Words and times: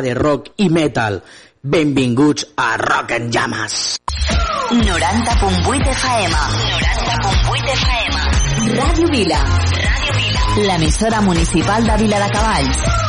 de 0.00 0.14
rock 0.14 0.52
i 0.56 0.68
metal. 0.70 1.20
Benvinguts 1.62 2.46
a 2.56 2.76
Rock 2.76 3.10
en 3.18 3.30
Llames. 3.30 3.98
90.8 4.70 5.88
FM. 5.88 6.32
90.8 6.32 7.68
FM. 7.76 8.14
Ràdio 8.80 9.08
Vila. 9.12 9.44
Ràdio 9.44 10.16
Vila. 10.16 10.66
L'emissora 10.66 11.20
municipal 11.20 11.84
de 11.84 11.96
Vila 12.04 12.18
de 12.26 12.32
Cavalls. 12.32 13.01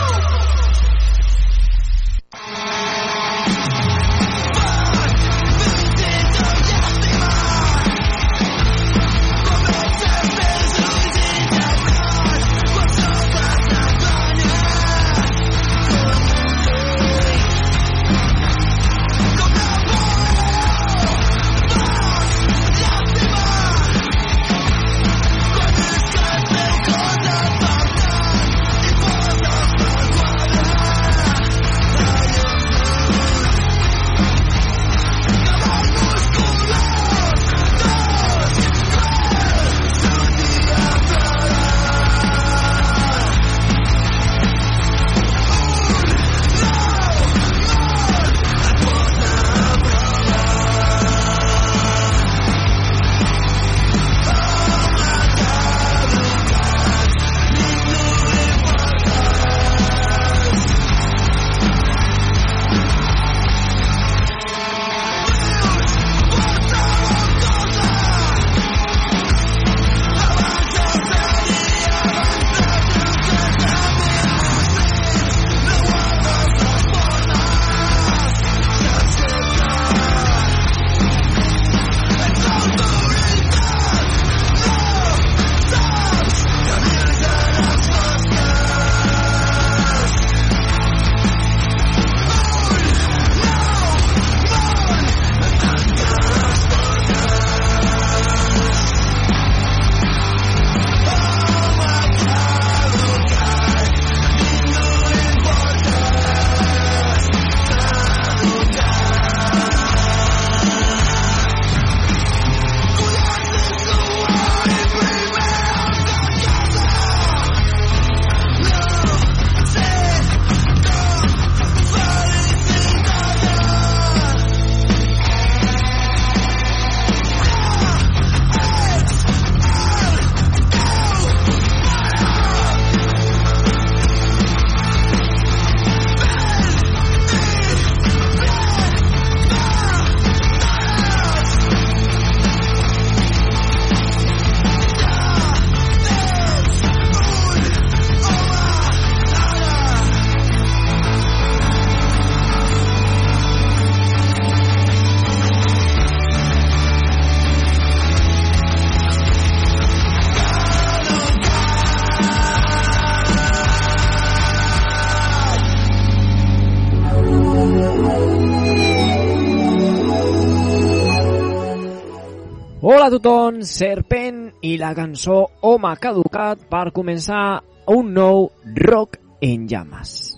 Tothom, 173.14 173.60
Serpent 173.62 174.40
i 174.66 174.72
la 174.82 174.90
cançó 174.98 175.36
Home 175.70 175.92
caducat 176.02 176.66
per 176.72 176.88
començar 176.98 177.62
un 177.94 178.10
nou 178.18 178.48
Rock 178.90 179.22
en 179.54 179.68
llames. 179.70 180.33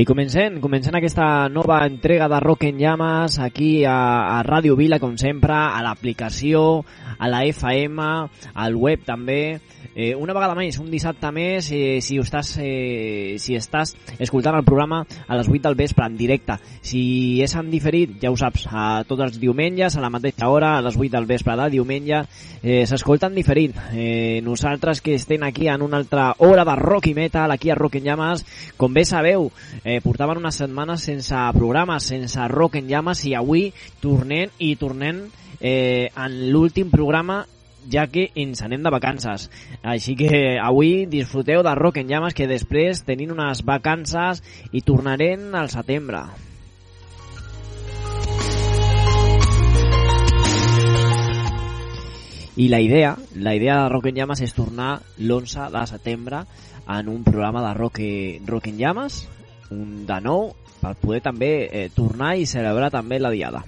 I 0.00 0.04
comencem, 0.08 0.54
comencem 0.64 0.94
aquesta 0.96 1.24
nova 1.52 1.82
entrega 1.84 2.24
de 2.32 2.38
Rock 2.40 2.64
en 2.70 2.78
Llames 2.80 3.34
aquí 3.36 3.84
a, 3.84 4.38
a 4.38 4.42
Ràdio 4.46 4.72
Vila, 4.72 4.96
com 4.96 5.18
sempre, 5.20 5.52
a 5.52 5.82
l'aplicació, 5.84 6.62
a 7.18 7.28
la 7.28 7.42
FM, 7.44 8.06
al 8.64 8.78
web 8.80 9.04
també. 9.04 9.60
Eh, 9.94 10.14
una 10.14 10.32
vegada 10.32 10.54
més, 10.54 10.78
un 10.78 10.90
dissabte 10.90 11.32
més, 11.34 11.70
eh, 11.74 11.98
si, 12.00 12.18
estàs, 12.22 12.52
eh, 12.62 13.36
si 13.42 13.56
estàs 13.58 13.96
escoltant 14.22 14.54
el 14.54 14.64
programa 14.64 15.00
a 15.26 15.38
les 15.38 15.48
8 15.48 15.64
del 15.64 15.74
vespre 15.74 16.06
en 16.06 16.16
directe. 16.16 16.56
Si 16.80 17.42
és 17.42 17.54
en 17.58 17.70
diferit, 17.72 18.14
ja 18.22 18.30
ho 18.30 18.38
saps, 18.38 18.68
a 18.70 19.02
tots 19.08 19.24
els 19.26 19.40
diumenges, 19.42 19.96
a 19.96 20.04
la 20.04 20.12
mateixa 20.12 20.48
hora, 20.48 20.76
a 20.78 20.84
les 20.86 20.96
8 20.96 21.10
del 21.16 21.26
vespre 21.26 21.56
de 21.58 21.68
diumenge, 21.74 22.22
eh, 22.62 22.86
s'escolta 22.86 23.26
en 23.26 23.34
diferit. 23.34 23.74
Eh, 23.92 24.40
nosaltres 24.42 25.00
que 25.00 25.14
estem 25.14 25.42
aquí 25.42 25.68
en 25.68 25.82
una 25.82 25.96
altra 25.96 26.34
hora 26.38 26.64
de 26.64 26.76
rock 26.76 27.08
i 27.08 27.14
metal, 27.14 27.50
aquí 27.50 27.70
a 27.70 27.74
Rock 27.74 27.96
en 27.96 28.04
Llames, 28.04 28.44
com 28.76 28.94
bé 28.94 29.04
sabeu, 29.04 29.50
eh, 29.84 30.00
portaven 30.00 30.38
unes 30.38 30.54
setmanes 30.54 31.02
sense 31.02 31.34
programes, 31.54 32.04
sense 32.04 32.48
rock 32.48 32.76
en 32.76 32.88
llames 32.88 33.24
i 33.26 33.34
avui 33.34 33.72
tornem 34.00 34.50
i 34.58 34.76
tornem 34.76 35.24
eh, 35.60 36.10
en 36.16 36.36
l'últim 36.50 36.90
programa 36.90 37.44
ja 37.92 38.06
que 38.10 38.28
ens 38.38 38.62
anem 38.62 38.84
de 38.84 38.92
vacances. 38.94 39.48
Així 39.82 40.16
que 40.18 40.58
avui 40.62 41.06
disfruteu 41.10 41.64
de 41.66 41.74
Rock 41.74 42.00
en 42.02 42.08
Llames 42.10 42.36
que 42.36 42.48
després 42.50 43.02
tenim 43.06 43.34
unes 43.34 43.64
vacances 43.66 44.44
i 44.72 44.84
tornarem 44.86 45.50
al 45.58 45.72
setembre. 45.72 46.24
I 52.60 52.68
la 52.68 52.80
idea, 52.80 53.16
la 53.36 53.54
idea 53.54 53.82
de 53.82 53.88
Rock 53.88 54.10
en 54.10 54.18
Llames 54.20 54.42
és 54.44 54.52
tornar 54.52 54.98
l'11 55.18 55.70
de 55.72 55.84
setembre 55.88 56.42
en 56.90 57.08
un 57.08 57.22
programa 57.24 57.62
de 57.64 57.74
Rock, 57.78 58.00
rock 58.46 58.66
en 58.68 58.76
Llames, 58.76 59.22
un 59.70 60.04
de 60.06 60.18
nou, 60.20 60.50
per 60.80 60.96
poder 61.00 61.22
també 61.24 61.52
eh, 61.66 61.88
tornar 61.94 62.34
i 62.36 62.48
celebrar 62.50 62.90
també 62.92 63.20
la 63.20 63.30
diada. 63.32 63.62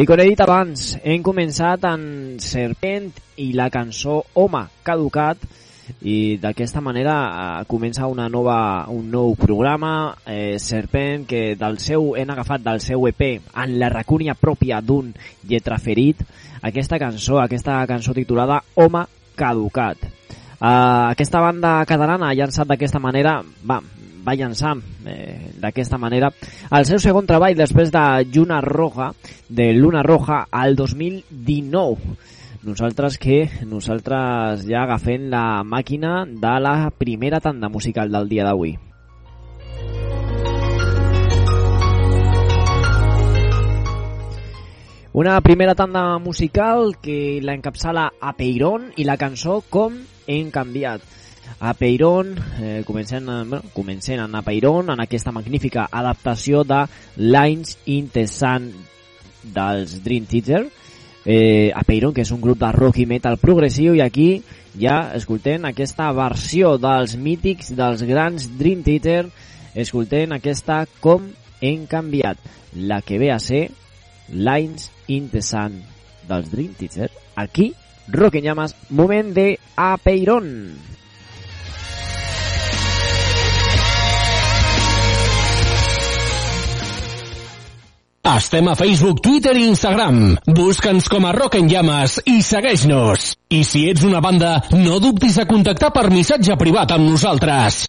I 0.00 0.06
com 0.08 0.16
he 0.16 0.30
dit 0.30 0.40
abans, 0.40 0.82
hem 1.04 1.20
començat 1.20 1.82
en 1.84 2.04
Serpent 2.40 3.10
i 3.44 3.50
la 3.52 3.66
cançó 3.68 4.14
Home 4.40 4.62
caducat 4.80 5.42
i 6.08 6.38
d'aquesta 6.40 6.80
manera 6.80 7.16
eh, 7.26 7.66
comença 7.68 8.08
una 8.08 8.30
nova, 8.32 8.86
un 8.88 9.10
nou 9.12 9.34
programa 9.36 10.14
eh, 10.24 10.56
Serpent 10.56 11.26
que 11.28 11.42
del 11.60 11.76
seu 11.84 12.14
hem 12.16 12.32
agafat 12.32 12.64
del 12.64 12.80
seu 12.80 13.04
EP 13.10 13.26
en 13.28 13.76
la 13.82 13.92
racúnia 13.92 14.32
pròpia 14.32 14.80
d'un 14.80 15.12
lletraferit 15.44 16.24
aquesta 16.62 16.96
cançó, 16.96 17.36
aquesta 17.44 17.82
cançó 17.84 18.16
titulada 18.16 18.62
Home 18.80 19.04
caducat. 19.36 20.08
Uh, 20.60 21.12
aquesta 21.12 21.44
banda 21.44 21.76
catalana 21.84 22.30
ha 22.30 22.36
llançat 22.40 22.72
d'aquesta 22.72 23.00
manera, 23.00 23.42
va, 23.68 23.82
va 24.26 24.36
llançar 24.36 24.74
eh, 25.06 25.52
d'aquesta 25.60 25.98
manera 25.98 26.32
el 26.70 26.86
seu 26.88 27.00
segon 27.02 27.26
treball 27.28 27.56
després 27.58 27.92
de 27.94 28.04
Lluna 28.32 28.60
Roja, 28.64 29.12
de 29.48 29.72
Luna 29.72 30.02
Roja 30.06 30.44
al 30.50 30.76
2019. 30.76 32.16
Nosaltres 32.62 33.16
que 33.16 33.48
nosaltres 33.64 34.66
ja 34.68 34.84
agafem 34.84 35.30
la 35.32 35.62
màquina 35.64 36.26
de 36.28 36.54
la 36.60 36.90
primera 36.92 37.40
tanda 37.40 37.72
musical 37.72 38.12
del 38.12 38.28
dia 38.28 38.44
d'avui. 38.44 38.76
Una 45.12 45.40
primera 45.40 45.74
tanda 45.74 46.18
musical 46.18 46.94
que 47.02 47.40
la 47.42 47.56
encapçala 47.56 48.12
a 48.20 48.30
Peiron 48.38 48.92
i 48.94 49.02
la 49.08 49.16
cançó 49.18 49.58
Com 49.66 49.96
hem 50.30 50.52
canviat. 50.54 51.02
A 51.58 51.74
Peiron, 51.74 52.36
eh, 52.60 52.82
comencem, 52.86 53.24
bueno, 53.24 53.62
comencem 53.72 54.20
a 54.20 54.42
Peiron 54.42 54.90
en 54.90 55.00
aquesta 55.00 55.32
magnífica 55.32 55.88
adaptació 55.90 56.64
de 56.64 56.86
Lines 57.16 57.78
in 57.86 58.08
the 58.08 58.26
Sun 58.26 58.72
dels 59.42 60.02
Dream 60.04 60.26
Theater. 60.26 60.68
Eh, 61.24 61.70
a 61.74 61.82
Peiron, 61.84 62.14
que 62.14 62.22
és 62.22 62.30
un 62.32 62.40
grup 62.40 62.58
de 62.62 62.70
rock 62.72 63.02
i 63.02 63.06
metal 63.06 63.36
progressiu, 63.36 63.92
i 63.94 64.00
aquí 64.00 64.42
ja 64.80 65.10
escoltem 65.16 65.66
aquesta 65.68 66.08
versió 66.16 66.76
dels 66.80 67.16
mítics, 67.16 67.74
dels 67.76 68.04
grans 68.08 68.48
Dream 68.58 68.84
Theater, 68.86 69.26
escoltem 69.74 70.32
aquesta 70.32 70.86
Com 71.00 71.28
hem 71.60 71.84
canviat, 71.86 72.38
la 72.74 73.02
que 73.02 73.18
ve 73.18 73.30
a 73.34 73.38
ser 73.38 73.68
Lines 74.32 74.90
in 75.08 75.28
the 75.28 75.42
Sun 75.42 75.82
dels 76.28 76.50
Dream 76.50 76.72
Theater, 76.78 77.10
aquí, 77.34 77.74
Rock 78.08 78.36
en 78.36 78.44
Llamas, 78.44 78.74
moment 78.88 79.34
de 79.34 79.58
Apeirón. 79.76 80.99
Estem 88.30 88.68
a 88.70 88.76
Facebook, 88.78 89.20
Twitter 89.24 89.56
i 89.58 89.64
Instagram. 89.66 90.36
Busca'ns 90.46 91.08
com 91.10 91.26
a 91.26 91.32
Rock 91.34 91.58
en 91.58 91.66
Llames 91.70 92.20
i 92.30 92.38
segueix-nos. 92.46 93.32
I 93.50 93.64
si 93.66 93.88
ets 93.90 94.06
una 94.06 94.22
banda, 94.22 94.52
no 94.76 95.00
dubtis 95.02 95.40
a 95.42 95.48
contactar 95.50 95.90
per 95.96 96.12
missatge 96.14 96.58
privat 96.60 96.94
amb 96.94 97.10
nosaltres. 97.10 97.86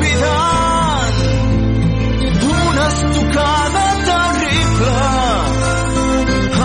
convidant 0.00 1.18
d'una 2.40 2.86
estocada 2.92 3.86
terrible 4.08 4.94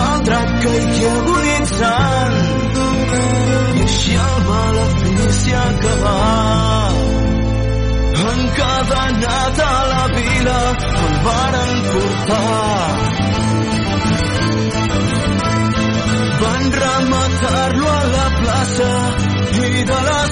el 0.04 0.18
drac 0.28 0.64
i 0.72 1.04
agonitzant 1.10 2.36
i 3.76 3.82
així 3.86 4.14
el 4.26 4.38
malefici 4.48 5.52
acabar 5.64 6.94
encadenat 8.32 9.62
a 9.66 9.76
la 9.92 10.04
vila 10.16 10.60
el 11.04 11.14
varen 11.26 11.74
portar 11.90 12.94
van 16.40 16.64
rematar-lo 16.80 17.88
a 17.98 18.02
la 18.16 18.26
plaça 18.40 18.92
i 19.66 19.84
de 19.90 20.00
la 20.08 20.25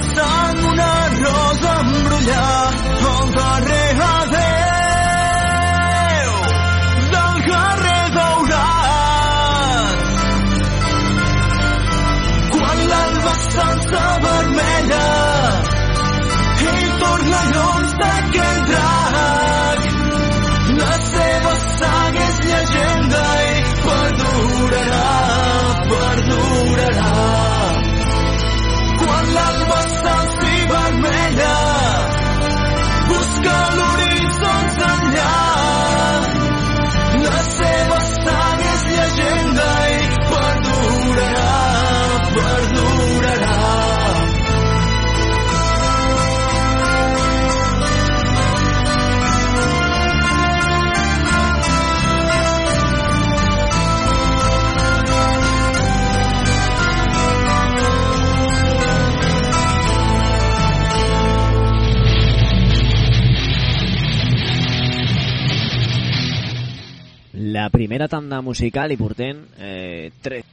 primera 67.85 68.09
tanda 68.09 68.41
musical 68.41 68.93
i 68.95 68.97
portem 68.97 69.43
eh, 69.61 70.09
tres 70.25 70.47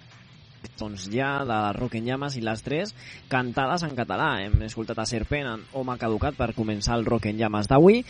doncs 0.78 1.06
ja 1.14 1.46
de 1.48 1.58
Rock 1.78 1.96
en 1.96 2.10
Llames 2.10 2.36
i 2.36 2.42
les 2.44 2.60
tres 2.66 2.92
cantades 3.32 3.86
en 3.88 3.94
català. 3.96 4.42
Hem 4.44 4.66
escoltat 4.66 5.00
a 5.00 5.06
Serpent, 5.08 5.48
en 5.48 5.64
Home 5.78 5.96
Caducat, 6.02 6.36
per 6.38 6.52
començar 6.58 6.98
el 7.00 7.06
Rock 7.08 7.30
en 7.32 7.40
Llames 7.40 7.70
d'avui. 7.72 8.02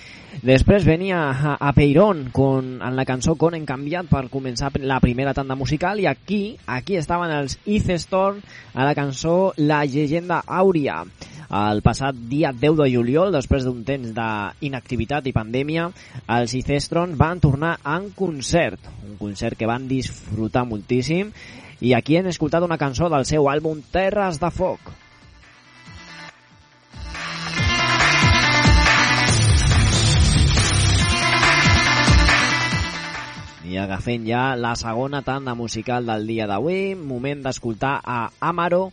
Després 0.42 0.88
venia 0.88 1.22
a, 1.30 1.54
a 1.60 1.72
Peirón 1.78 2.30
con, 2.34 2.74
en 2.82 2.98
la 2.98 3.06
cançó 3.06 3.36
Con 3.38 3.56
en 3.56 3.68
canviat 3.70 4.10
per 4.10 4.26
començar 4.34 4.72
la 4.82 5.00
primera 5.04 5.36
tanda 5.38 5.56
musical 5.56 6.02
i 6.02 6.10
aquí 6.10 6.42
aquí 6.66 6.98
estaven 6.98 7.32
els 7.36 7.60
Ice 7.66 8.00
Storm 8.02 8.42
a 8.74 8.88
la 8.88 8.96
cançó 8.98 9.54
La 9.58 9.84
llegenda 9.86 10.42
àurea. 10.48 11.04
El 11.52 11.82
passat 11.84 12.16
dia 12.32 12.54
10 12.56 12.78
de 12.80 12.88
juliol, 12.94 13.34
després 13.36 13.66
d'un 13.68 13.82
temps 13.84 14.14
d'inactivitat 14.16 15.26
i 15.28 15.34
pandèmia, 15.36 15.90
els 16.32 16.54
Icestron 16.56 17.18
van 17.20 17.44
tornar 17.44 17.74
en 17.84 18.08
concert, 18.16 18.88
un 19.04 19.18
concert 19.20 19.60
que 19.60 19.68
van 19.68 19.90
disfrutar 19.90 20.64
moltíssim 20.70 21.34
i 21.82 21.92
aquí 21.98 22.16
hem 22.16 22.32
escoltat 22.32 22.64
una 22.64 22.80
cançó 22.80 23.12
del 23.12 23.28
seu 23.28 23.52
àlbum 23.52 23.84
Terres 23.92 24.40
de 24.40 24.52
Foc. 24.56 25.01
I 33.72 33.78
agafem 33.80 34.26
ja 34.28 34.58
la 34.60 34.74
segona 34.76 35.22
tanda 35.24 35.54
musical 35.56 36.04
del 36.06 36.26
dia 36.28 36.44
d'avui, 36.44 36.92
moment 37.00 37.40
d'escoltar 37.46 37.94
a 38.04 38.18
Amaro, 38.44 38.90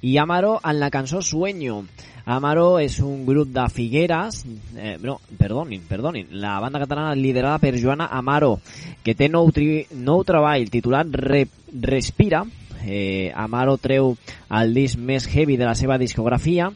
i 0.00 0.14
Amaro 0.16 0.54
en 0.64 0.78
la 0.80 0.88
cançó 0.94 1.20
Sueño. 1.20 1.82
Amaro 2.24 2.78
és 2.80 2.96
un 3.04 3.26
grup 3.26 3.50
de 3.52 3.66
Figueres, 3.68 4.46
eh, 4.78 4.96
no, 5.02 5.18
perdonin, 5.36 5.84
perdonin, 5.84 6.32
la 6.40 6.54
banda 6.64 6.80
catalana 6.80 7.14
liderada 7.14 7.58
per 7.58 7.74
Joana 7.76 8.08
Amaro, 8.08 8.54
que 9.04 9.12
té 9.12 9.28
nou, 9.28 9.52
tri, 9.52 9.84
nou 9.92 10.24
treball 10.24 10.64
titulat 10.72 11.12
Re, 11.12 11.44
Respira. 11.84 12.46
Eh, 12.86 13.28
Amaro 13.36 13.76
treu 13.76 14.14
el 14.48 14.72
disc 14.72 14.96
més 14.96 15.28
heavy 15.28 15.60
de 15.60 15.68
la 15.68 15.76
seva 15.76 16.00
discografia 16.00 16.72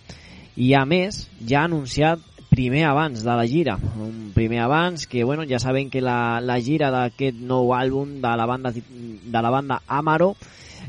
i 0.56 0.74
a 0.76 0.84
més 0.84 1.24
ja 1.40 1.62
ha 1.62 1.70
anunciat 1.70 2.35
primer 2.56 2.86
abans 2.88 3.22
de 3.22 3.34
la 3.36 3.46
gira, 3.46 3.76
un 4.00 4.32
primer 4.34 4.60
abans 4.64 5.06
que 5.06 5.24
bueno, 5.24 5.44
ja 5.44 5.58
saben 5.60 5.90
que 5.90 6.00
la, 6.00 6.40
la 6.40 6.56
gira 6.64 6.88
d'aquest 6.90 7.36
nou 7.44 7.74
àlbum 7.76 8.16
de 8.22 8.32
la 8.40 8.46
banda 8.48 8.72
de 8.72 9.42
la 9.44 9.52
banda 9.52 9.82
Amaro 9.86 10.32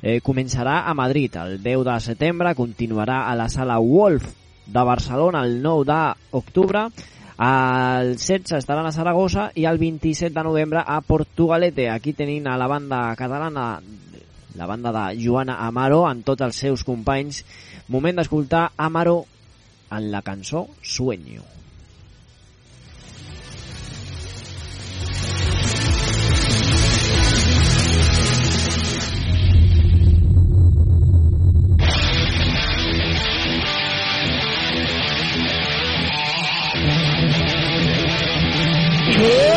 eh, 0.02 0.22
començarà 0.24 0.80
a 0.88 0.96
Madrid 0.96 1.36
el 1.36 1.60
10 1.62 1.84
de 1.90 2.00
setembre, 2.08 2.56
continuarà 2.56 3.26
a 3.28 3.36
la 3.36 3.50
sala 3.52 3.78
Wolf 3.84 4.32
de 4.66 4.84
Barcelona 4.84 5.44
el 5.44 5.60
9 5.62 5.86
d'octubre, 5.92 6.88
el 7.38 8.16
16 8.16 8.56
estaran 8.58 8.88
a 8.88 8.96
Saragossa 8.96 9.52
i 9.54 9.68
el 9.70 9.78
27 9.78 10.34
de 10.34 10.44
novembre 10.44 10.82
a 10.82 11.02
Portugalete. 11.02 11.90
Aquí 11.92 12.14
tenim 12.18 12.48
a 12.48 12.58
la 12.58 12.66
banda 12.68 13.02
catalana, 13.16 13.68
la 14.56 14.66
banda 14.66 14.96
de 14.96 15.22
Joana 15.22 15.60
Amaro, 15.68 16.08
amb 16.08 16.26
tots 16.26 16.48
els 16.48 16.64
seus 16.66 16.84
companys. 16.88 17.44
Moment 17.94 18.18
d'escoltar 18.18 18.72
Amaro 18.76 19.20
en 19.92 20.10
la 20.12 20.24
cançó 20.26 20.66
Sueño. 20.82 21.57
Sueño 39.18 39.57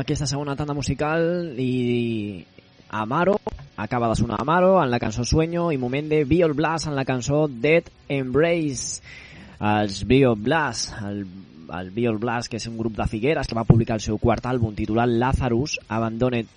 aquesta 0.00 0.26
segona 0.26 0.56
tanda 0.56 0.74
musical 0.74 1.54
i 1.60 2.44
Amaro, 2.90 3.36
acaba 3.76 4.08
de 4.08 4.16
sonar 4.16 4.40
Amaro 4.40 4.82
en 4.82 4.90
la 4.90 4.98
cançó 4.98 5.24
Sueño 5.24 5.70
i 5.72 5.78
moment 5.78 6.08
de 6.10 6.24
Biol 6.24 6.54
Blast 6.54 6.88
en 6.88 6.96
la 6.96 7.04
cançó 7.04 7.46
Dead 7.48 7.86
Embrace. 8.08 9.02
Els 9.60 10.04
Biol 10.08 10.38
Blast, 10.40 10.94
el, 11.04 11.26
el 11.76 11.90
Biol 11.92 12.18
Blast, 12.18 12.48
que 12.48 12.56
és 12.56 12.66
un 12.70 12.78
grup 12.80 12.96
de 12.96 13.06
Figueres 13.06 13.46
que 13.46 13.58
va 13.58 13.66
publicar 13.68 13.98
el 14.00 14.04
seu 14.04 14.18
quart 14.18 14.48
àlbum 14.48 14.72
titulat 14.74 15.12
Lazarus, 15.20 15.76
Abandoned 15.88 16.48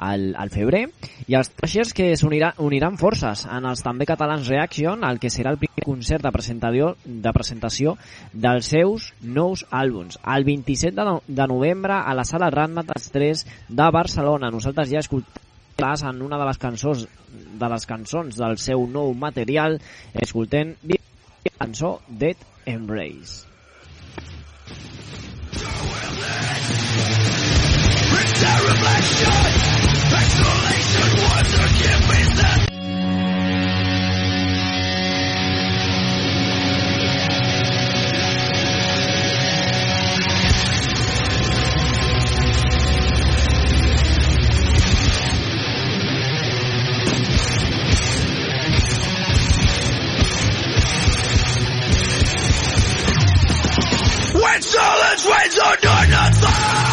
al, 0.00 0.30
al 0.36 0.50
febrer, 0.50 0.86
i 1.28 1.36
els 1.38 1.52
Trashers 1.52 1.92
que 1.94 2.08
s'uniran 2.16 2.56
uniran 2.64 2.96
forces 2.98 3.44
en 3.46 3.68
els 3.68 3.84
també 3.84 4.08
catalans 4.08 4.48
Reaction, 4.48 5.04
el 5.04 5.20
que 5.20 5.30
serà 5.30 5.52
el 5.52 5.60
primer 5.60 5.84
concert 5.84 6.24
de 6.24 6.32
presentació, 6.34 6.94
de 7.04 7.34
presentació 7.36 7.96
dels 8.32 8.72
seus 8.72 9.10
nous 9.20 9.66
àlbums. 9.70 10.18
El 10.24 10.48
27 10.48 10.96
de, 10.96 11.06
no, 11.06 11.20
de 11.28 11.46
novembre 11.52 12.00
a 12.00 12.16
la 12.16 12.24
sala 12.24 12.50
Ratmatas 12.50 13.10
3 13.12 13.44
de 13.68 13.90
Barcelona. 13.92 14.50
Nosaltres 14.50 14.90
ja 14.90 15.04
escoltem 15.04 15.46
en 15.80 16.22
una 16.22 16.36
de 16.36 16.44
les 16.44 16.58
cançons 16.60 17.06
de 17.60 17.68
les 17.72 17.86
cançons 17.88 18.36
del 18.36 18.58
seu 18.60 18.82
nou 18.86 19.14
material 19.16 19.78
escoltem 20.12 20.74
la 20.84 20.98
cançó 21.56 22.00
Dead 22.08 22.36
Embrace. 22.66 23.48
When 54.32 54.62
silence 54.62 55.26
reigns, 55.26 55.58
I 55.62 55.76
do 55.80 56.10
nothing! 56.10 56.89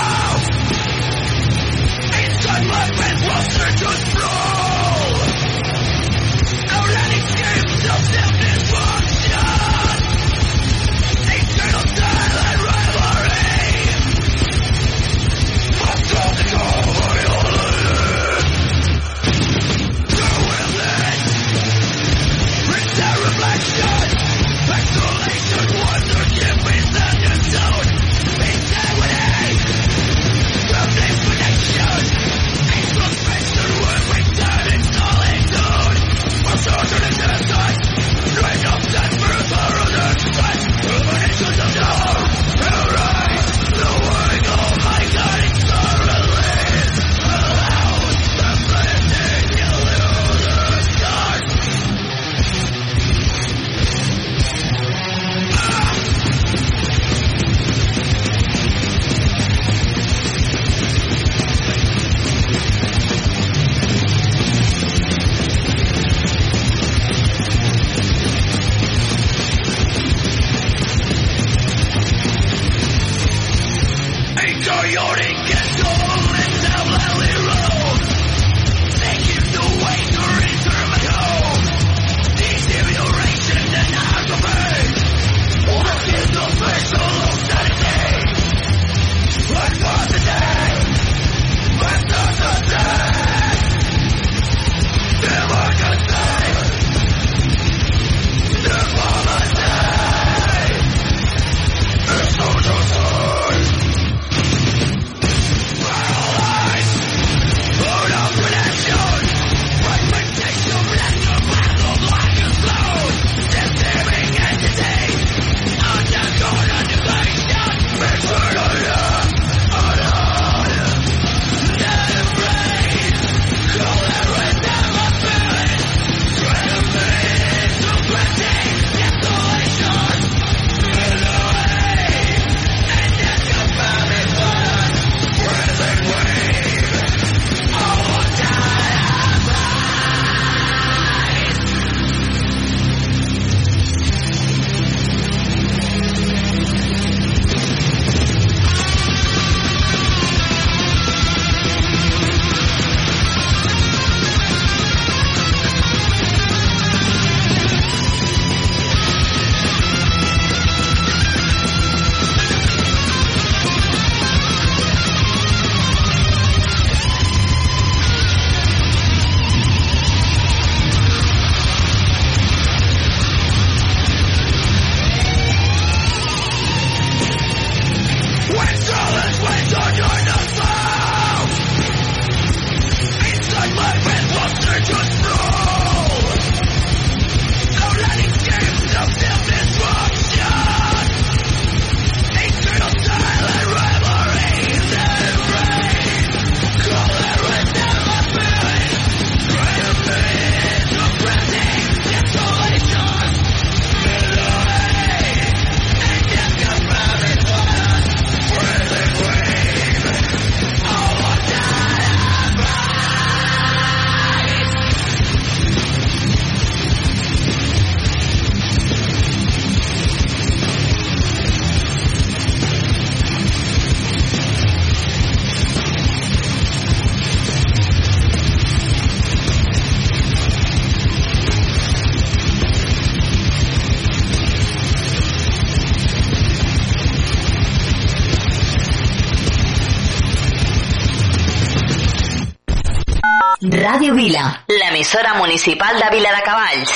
Ràdio 243.97 244.13
Vila, 244.13 244.41
l'emissora 244.69 245.33
municipal 245.39 245.97
de 245.97 246.09
Vila 246.13 246.29
de 246.29 246.41
Cavalls. 246.45 246.91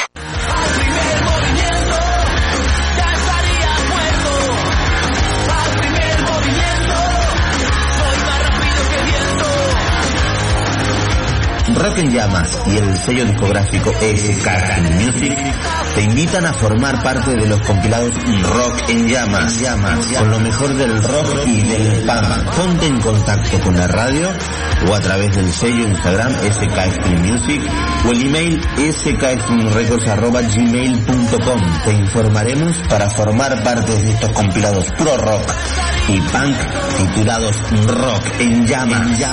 Rock 11.73 11.97
en 11.97 12.11
Llamas 12.13 12.61
y 12.67 12.77
el 12.77 12.95
sello 12.97 13.25
discográfico 13.25 13.91
SK 13.93 14.47
Music 15.01 15.37
te 15.95 16.03
invitan 16.03 16.45
a 16.45 16.53
formar 16.53 17.01
parte 17.01 17.31
de 17.31 17.47
los 17.47 17.59
compilados 17.61 18.13
Rock 18.43 18.89
en 18.89 19.07
Llamas, 19.07 19.59
llamas 19.59 20.05
con 20.05 20.29
lo 20.29 20.39
mejor 20.39 20.75
del 20.75 21.01
rock 21.01 21.47
y 21.47 21.61
del 21.63 22.05
punk. 22.05 22.55
Ponte 22.55 22.85
en 22.85 23.01
contacto 23.01 23.59
con 23.61 23.75
la 23.75 23.87
radio 23.87 24.29
o 24.89 24.93
a 24.93 24.99
través 24.99 25.33
del 25.35 25.51
sello 25.51 25.87
Instagram 25.87 26.31
SK 26.33 27.09
Music 27.19 27.61
o 28.07 28.11
el 28.11 28.27
email 28.27 28.61
skextremrecords.gmail.com 28.91 31.61
Te 31.85 31.93
informaremos 31.93 32.77
para 32.89 33.09
formar 33.09 33.63
parte 33.63 33.95
de 33.95 34.11
estos 34.11 34.29
compilados 34.31 34.91
pro 34.97 35.15
rock 35.17 35.49
y 36.07 36.19
punk 36.19 36.57
titulados 36.97 37.55
Rock 37.87 38.25
en 38.39 38.65
llamas. 38.65 39.17
Si 39.17 39.23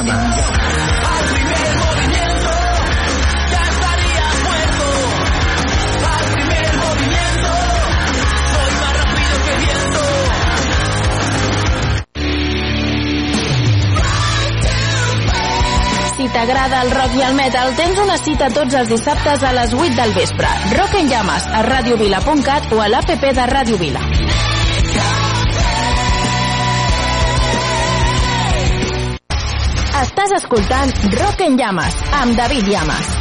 t'agrada 16.38 16.82
el 16.82 16.90
rock 16.92 17.14
i 17.18 17.22
el 17.26 17.34
metal, 17.34 17.72
tens 17.74 17.98
una 17.98 18.16
cita 18.20 18.46
tots 18.54 18.76
els 18.78 18.90
dissabtes 18.92 19.42
a 19.42 19.50
les 19.56 19.74
8 19.74 19.96
del 19.98 20.14
vespre. 20.14 20.50
Rock 20.76 20.94
en 21.00 21.10
llames 21.10 21.48
a 21.50 21.64
radiovila.cat 21.66 22.70
o 22.76 22.82
a 22.84 22.86
l'APP 22.92 23.26
de 23.40 23.48
Ràdio 23.50 23.80
Vila. 23.82 24.04
Estàs 29.98 30.38
escoltant 30.38 30.94
Rock 31.18 31.48
en 31.48 31.58
llames 31.58 32.04
amb 32.22 32.38
David 32.38 32.70
Llames. 32.70 33.17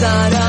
that 0.00 0.34
I 0.34 0.39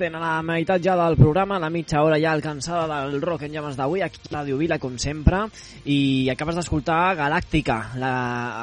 estem, 0.00 0.14
a 0.16 0.20
la 0.22 0.40
meitat 0.40 0.80
ja 0.80 0.94
del 0.96 1.16
programa, 1.18 1.58
a 1.58 1.60
la 1.60 1.68
mitja 1.68 2.00
hora 2.00 2.16
ja 2.16 2.30
alcançada 2.32 2.86
del 2.88 3.20
Rock 3.20 3.42
en 3.44 3.52
Llames 3.52 3.76
d'avui, 3.76 4.00
aquí 4.00 4.22
a 4.30 4.38
Ràdio 4.38 4.56
Vila, 4.56 4.78
com 4.80 4.94
sempre, 4.96 5.42
i 5.84 6.30
acabes 6.32 6.56
d'escoltar 6.56 7.18
Galàctica, 7.18 7.76
la, 8.00 8.12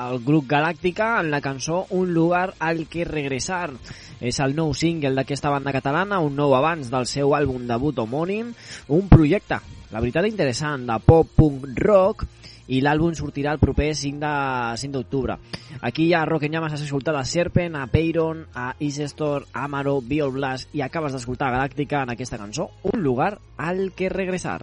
el 0.10 0.23
grup 0.26 0.47
Galàctica, 0.50 1.19
en 1.21 1.30
la 1.30 1.41
cançó 1.41 1.86
Un 1.91 2.13
lugar 2.13 2.56
al 2.58 2.88
que 2.89 3.06
regresar. 3.06 3.69
És 4.17 4.39
el 4.41 4.56
nou 4.58 4.73
single 4.73 5.13
d'aquesta 5.13 5.52
banda 5.54 5.76
catalana, 5.76 6.17
un 6.26 6.34
nou 6.36 6.56
abans 6.58 6.89
del 6.89 7.06
seu 7.06 7.36
àlbum 7.38 7.67
debut 7.69 8.02
homònim, 8.02 8.50
un 8.89 9.08
projecte, 9.08 9.62
la 9.91 10.02
veritat 10.02 10.26
interessant, 10.26 10.89
de 10.89 10.97
pop-punk 11.06 11.69
rock, 11.86 12.26
i 12.67 12.82
l'àlbum 12.82 13.15
sortirà 13.15 13.53
el 13.56 13.62
proper 13.62 13.93
5 13.95 14.19
de 14.21 14.34
5 14.84 14.93
d'octubre. 14.93 15.38
Aquí 15.82 16.12
a 16.13 16.25
Rock 16.25 16.47
en 16.47 16.58
Llamas 16.58 16.73
has 16.73 16.84
escoltat 16.88 17.15
a 17.15 17.25
Serpent, 17.25 17.75
a 17.75 17.88
Peyron, 17.88 18.45
a 18.53 18.73
Isestor, 18.80 19.47
a 19.53 19.63
Amaro, 19.65 20.01
Biol 20.01 20.43
i 20.73 20.82
acabes 20.82 21.13
d'escoltar 21.13 21.53
Galàctica 21.53 22.03
en 22.03 22.12
aquesta 22.13 22.38
cançó, 22.38 22.71
Un 22.84 23.03
lugar 23.03 23.39
al 23.58 23.91
que 23.95 24.10
regresar. 24.10 24.62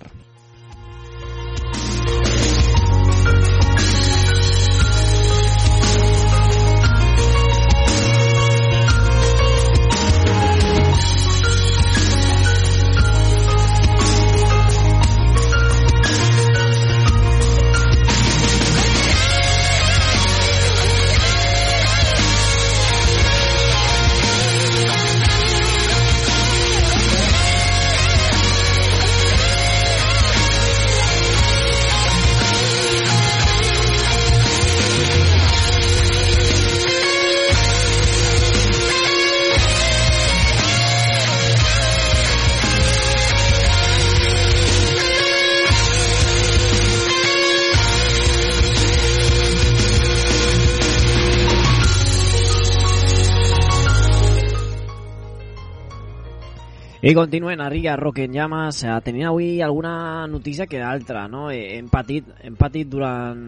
I 57.05 57.13
continuem, 57.13 57.61
Ria 57.69 57.97
Rock 58.01 58.23
en 58.25 58.33
Llamas, 58.33 58.79
eh, 58.83 58.93
tenint 59.05 59.27
avui 59.29 59.61
alguna 59.61 60.27
notícia 60.27 60.65
que 60.67 60.81
altra, 60.81 61.27
no? 61.29 61.51
Eh, 61.51 61.77
Hem 61.77 61.91
patit, 61.93 62.25
hem 62.41 62.55
patit 62.57 62.89
durant 62.89 63.43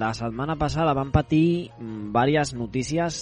la 0.00 0.14
setmana 0.16 0.56
passada, 0.56 0.94
vam 0.96 1.10
patir 1.12 1.68
mm, 1.76 2.06
diverses 2.14 2.54
notícies 2.56 3.18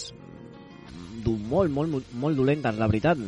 du- 1.24 1.34
molt, 1.34 1.72
molt, 1.74 1.90
molt, 1.90 2.12
molt 2.12 2.38
dolentes, 2.38 2.78
la 2.78 2.86
veritat. 2.86 3.18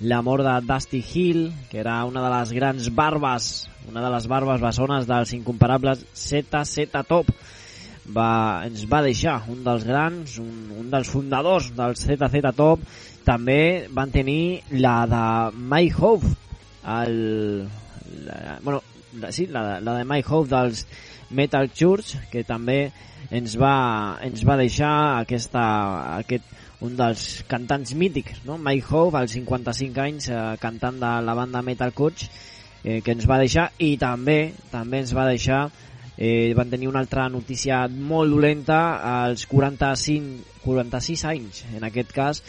La 0.00 0.20
mort 0.20 0.44
de 0.44 0.58
Dusty 0.66 1.00
Hill, 1.00 1.52
que 1.70 1.80
era 1.80 2.04
una 2.04 2.20
de 2.20 2.34
les 2.36 2.52
grans 2.52 2.90
barbes, 2.94 3.48
una 3.88 4.04
de 4.04 4.12
les 4.12 4.28
barbes 4.28 4.60
bessones 4.60 5.08
dels 5.08 5.32
incomparables 5.32 6.04
ZZ 6.12 6.90
Top, 7.08 7.32
va, 8.12 8.60
ens 8.66 8.84
va 8.92 9.00
deixar 9.00 9.38
un 9.48 9.64
dels 9.64 9.88
grans, 9.88 10.36
un, 10.36 10.68
un 10.82 10.90
dels 10.92 11.08
fundadors 11.08 11.72
del 11.72 11.96
ZZ 11.96 12.52
Top, 12.52 12.84
també 13.24 13.86
van 13.92 14.12
tenir 14.14 14.62
la 14.70 14.96
de 15.10 15.24
Mike 15.56 15.96
Hope, 16.00 16.30
el, 16.94 17.68
la, 18.26 18.58
bueno, 18.62 18.82
la, 19.20 19.32
sí, 19.32 19.46
la, 19.46 19.80
la 19.80 19.98
de 19.98 20.04
Mike 20.04 20.28
Hope 20.30 20.50
dels 20.50 20.84
Metal 21.30 21.70
Church, 21.72 22.14
que 22.30 22.44
també 22.44 22.92
ens 23.34 23.56
va, 23.60 24.18
ens 24.22 24.44
va 24.46 24.58
deixar 24.60 24.92
aquesta, 25.22 25.64
aquest, 26.20 26.50
un 26.84 26.98
dels 26.98 27.44
cantants 27.48 27.94
mítics, 27.96 28.42
no? 28.44 28.58
Mike 28.60 28.90
Hope, 28.90 29.16
als 29.18 29.36
55 29.38 30.04
anys, 30.04 30.28
eh, 30.28 30.42
cantant 30.60 31.00
de 31.00 31.14
la 31.24 31.34
banda 31.38 31.64
Metal 31.64 31.94
Church, 31.96 32.28
eh, 32.84 33.00
que 33.00 33.16
ens 33.16 33.24
va 33.30 33.40
deixar, 33.40 33.70
i 33.78 33.94
també 33.96 34.52
també 34.70 35.00
ens 35.00 35.14
va 35.16 35.26
deixar 35.30 35.64
eh, 36.16 36.52
van 36.54 36.70
tenir 36.70 36.88
una 36.88 37.00
altra 37.02 37.28
notícia 37.28 37.86
molt 37.88 38.30
dolenta 38.30 39.00
als 39.24 39.46
45, 39.50 40.60
46 40.64 41.24
anys, 41.30 41.64
en 41.74 41.84
aquest 41.88 42.12
cas, 42.14 42.42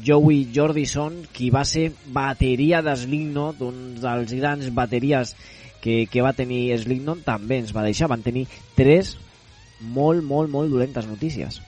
Joey 0.00 0.46
Jordison, 0.54 1.20
qui 1.32 1.50
va 1.52 1.64
ser 1.68 1.90
bateria 2.14 2.80
de 2.82 2.94
Slipknot, 2.96 3.60
un 3.66 3.82
dels 4.00 4.32
grans 4.38 4.70
bateries 4.72 5.34
que, 5.82 6.06
que 6.08 6.24
va 6.24 6.32
tenir 6.32 6.70
Slipknot, 6.80 7.26
també 7.26 7.60
ens 7.60 7.74
va 7.76 7.84
deixar. 7.84 8.08
Van 8.12 8.24
tenir 8.24 8.46
tres 8.78 9.16
molt, 9.82 10.24
molt, 10.24 10.50
molt 10.50 10.72
dolentes 10.72 11.10
notícies. 11.10 11.60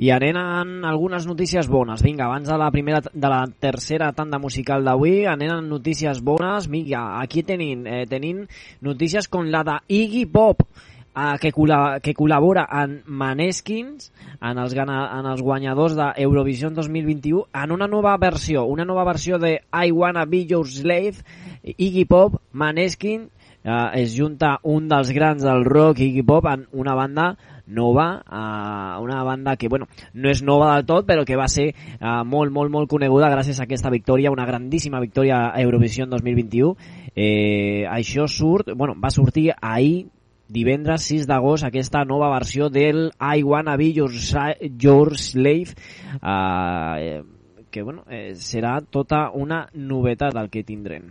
I 0.00 0.08
amb 0.16 0.86
algunes 0.88 1.26
notícies 1.28 1.66
bones. 1.68 2.00
Vinga, 2.00 2.24
abans 2.24 2.48
de 2.48 2.56
la 2.56 2.70
primera 2.72 3.02
de 3.04 3.28
la 3.28 3.42
tercera 3.60 4.06
tanda 4.16 4.38
musical 4.40 4.82
d'avui, 4.82 5.26
amb 5.28 5.42
notícies 5.68 6.22
bones. 6.24 6.70
Vinga, 6.72 7.20
aquí 7.20 7.42
tenim, 7.42 7.86
eh, 7.86 8.06
tenim 8.08 8.46
notícies 8.80 9.28
com 9.28 9.44
la 9.44 9.62
de 9.62 9.76
Iggy 9.88 10.24
Pop, 10.24 10.62
eh, 11.16 11.36
que, 11.40 11.52
col·la, 11.54 12.00
que 12.04 12.14
col·labora 12.16 12.66
en 12.82 13.00
Maneskins, 13.06 14.10
en 14.40 14.60
els, 14.62 14.76
en 14.76 15.30
els 15.32 15.42
guanyadors 15.42 15.96
d'Eurovision 15.98 16.74
2021, 16.74 17.46
en 17.62 17.74
una 17.76 17.88
nova 17.88 18.16
versió, 18.20 18.64
una 18.64 18.86
nova 18.88 19.04
versió 19.04 19.38
de 19.38 19.58
I 19.72 19.92
Wanna 19.92 20.24
Be 20.26 20.46
Your 20.46 20.68
Slave, 20.68 21.24
Iggy 21.76 22.06
Pop, 22.08 22.40
Maneskin, 22.52 23.28
eh, 23.64 24.02
es 24.02 24.16
junta 24.16 24.58
un 24.62 24.88
dels 24.88 25.12
grans 25.12 25.42
del 25.44 25.64
rock, 25.64 26.00
Iggy 26.00 26.22
Pop, 26.22 26.46
en 26.46 26.66
una 26.72 26.94
banda 26.94 27.36
nova, 27.70 28.22
eh, 28.26 29.02
una 29.02 29.22
banda 29.22 29.56
que 29.56 29.68
bueno, 29.68 29.86
no 30.12 30.30
és 30.30 30.42
nova 30.42 30.74
del 30.74 30.86
tot, 30.86 31.06
però 31.06 31.24
que 31.24 31.38
va 31.38 31.48
ser 31.48 31.70
eh, 31.70 32.22
molt, 32.26 32.52
molt, 32.52 32.70
molt 32.70 32.90
coneguda 32.90 33.30
gràcies 33.32 33.60
a 33.60 33.66
aquesta 33.68 33.90
victòria, 33.90 34.32
una 34.34 34.46
grandíssima 34.46 35.00
victòria 35.00 35.50
a 35.50 35.60
Eurovision 35.62 36.10
2021. 36.10 36.74
Eh, 37.14 37.86
això 37.88 38.26
surt, 38.28 38.74
bueno, 38.74 38.96
va 38.98 39.10
sortir 39.10 39.50
ahir, 39.60 40.08
divendres 40.50 41.06
6 41.06 41.28
d'agost, 41.30 41.64
aquesta 41.64 42.04
nova 42.04 42.30
versió 42.34 42.68
del 42.68 43.08
I 43.16 43.42
Wanna 43.46 43.76
Be 43.78 43.92
Your, 43.94 44.12
Your 44.82 45.16
Slave, 45.16 45.74
eh, 46.20 47.22
que 47.70 47.82
bueno, 47.82 48.04
eh, 48.10 48.34
serà 48.34 48.80
tota 48.82 49.30
una 49.32 49.68
novetat 49.74 50.36
el 50.36 50.50
que 50.50 50.64
tindrem. 50.66 51.10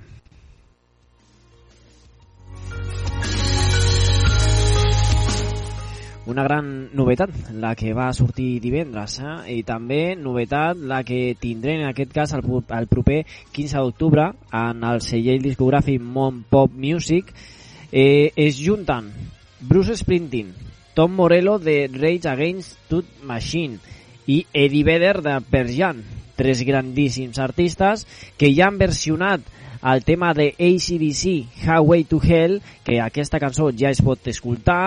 una 6.29 6.43
gran 6.43 6.91
novetat, 6.93 7.31
la 7.57 7.71
que 7.73 7.89
va 7.97 8.11
sortir 8.13 8.59
divendres, 8.61 9.15
eh? 9.17 9.55
i 9.55 9.63
també 9.65 10.13
novetat 10.13 10.77
la 10.77 10.99
que 11.01 11.33
tindrem 11.41 11.81
en 11.81 11.89
aquest 11.89 12.13
cas 12.13 12.35
el, 12.37 12.43
el 12.45 12.85
proper 12.91 13.23
15 13.55 13.81
d'octubre 13.81 14.27
en 14.53 14.85
el 14.91 15.01
celler 15.01 15.39
discogràfic 15.41 15.97
Mon 15.97 16.43
Pop 16.45 16.75
Music 16.77 17.33
eh, 17.33 17.59
es 17.91 18.59
junten 18.63 19.11
Bruce 19.59 19.97
Springsteen, 19.97 20.53
Tom 20.93 21.15
Morello 21.15 21.59
de 21.59 21.89
Rage 21.91 22.27
Against 22.29 22.77
the 22.89 23.01
Machine 23.23 23.79
i 24.27 24.45
Eddie 24.53 24.83
Vedder 24.83 25.21
de 25.21 25.41
Pearl 25.41 25.71
Jam, 25.73 26.03
tres 26.35 26.61
grandíssims 26.63 27.39
artistes 27.39 28.05
que 28.37 28.53
ja 28.53 28.67
han 28.69 28.77
versionat 28.77 29.41
el 29.82 30.03
tema 30.03 30.34
de 30.34 30.49
ACDC, 30.59 31.47
Highway 31.63 32.03
to 32.03 32.19
Hell, 32.21 32.61
que 32.84 32.99
aquesta 32.99 33.39
cançó 33.39 33.69
ja 33.71 33.91
es 33.93 34.01
pot 34.03 34.27
escoltar, 34.27 34.82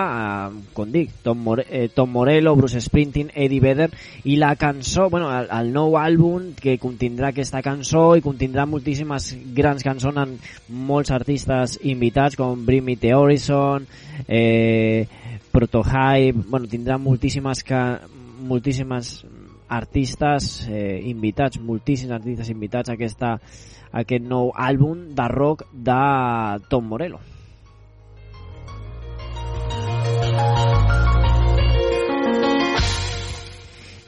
eh, 0.51 0.61
com 0.73 0.91
dic, 0.91 1.11
Tom, 1.23 1.41
More 1.43 1.65
eh, 1.69 1.89
Tom 1.89 2.11
Morello, 2.11 2.55
Bruce 2.55 2.81
Springsteen, 2.81 3.31
Eddie 3.33 3.59
Vedder, 3.59 3.89
i 4.23 4.37
la 4.37 4.55
cançó, 4.55 5.09
bueno, 5.09 5.31
el, 5.33 5.49
el 5.49 5.73
nou 5.73 5.97
àlbum 5.97 6.51
que 6.59 6.77
contindrà 6.81 7.33
aquesta 7.33 7.63
cançó 7.65 8.13
i 8.17 8.25
contindrà 8.25 8.67
moltíssimes 8.69 9.33
grans 9.55 9.83
cançons 9.83 10.17
amb 10.17 10.53
molts 10.69 11.11
artistes 11.11 11.79
invitats 11.81 12.37
com 12.37 12.65
Bring 12.65 12.85
Me 12.85 12.97
The 12.97 13.15
Horizon, 13.15 13.87
eh, 14.27 15.07
Protohype, 15.53 16.47
bueno, 16.49 16.67
tindrà 16.67 16.97
moltíssimes, 16.97 17.61
ca 17.63 18.01
moltíssimes 18.43 19.23
artistes 19.73 20.67
eh, 20.69 21.01
invitats, 21.09 21.59
moltíssims 21.59 22.13
artistes 22.13 22.49
invitats 22.53 22.91
a, 22.91 22.97
aquesta, 22.97 23.35
a 23.91 24.03
aquest 24.03 24.25
nou 24.25 24.51
àlbum 24.55 25.09
de 25.17 25.27
rock 25.33 25.65
de 25.73 26.01
Tom 26.69 26.91
Morello. 26.91 27.21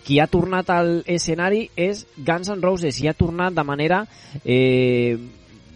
Qui 0.05 0.19
ha 0.21 0.27
tornat 0.29 0.69
al 0.69 0.99
escenari 1.09 1.63
és 1.75 2.03
Guns 2.15 2.51
N' 2.53 2.61
Roses 2.61 3.01
i 3.01 3.09
ha 3.09 3.15
tornat 3.17 3.55
de 3.57 3.63
manera 3.65 4.03
eh, 4.43 5.17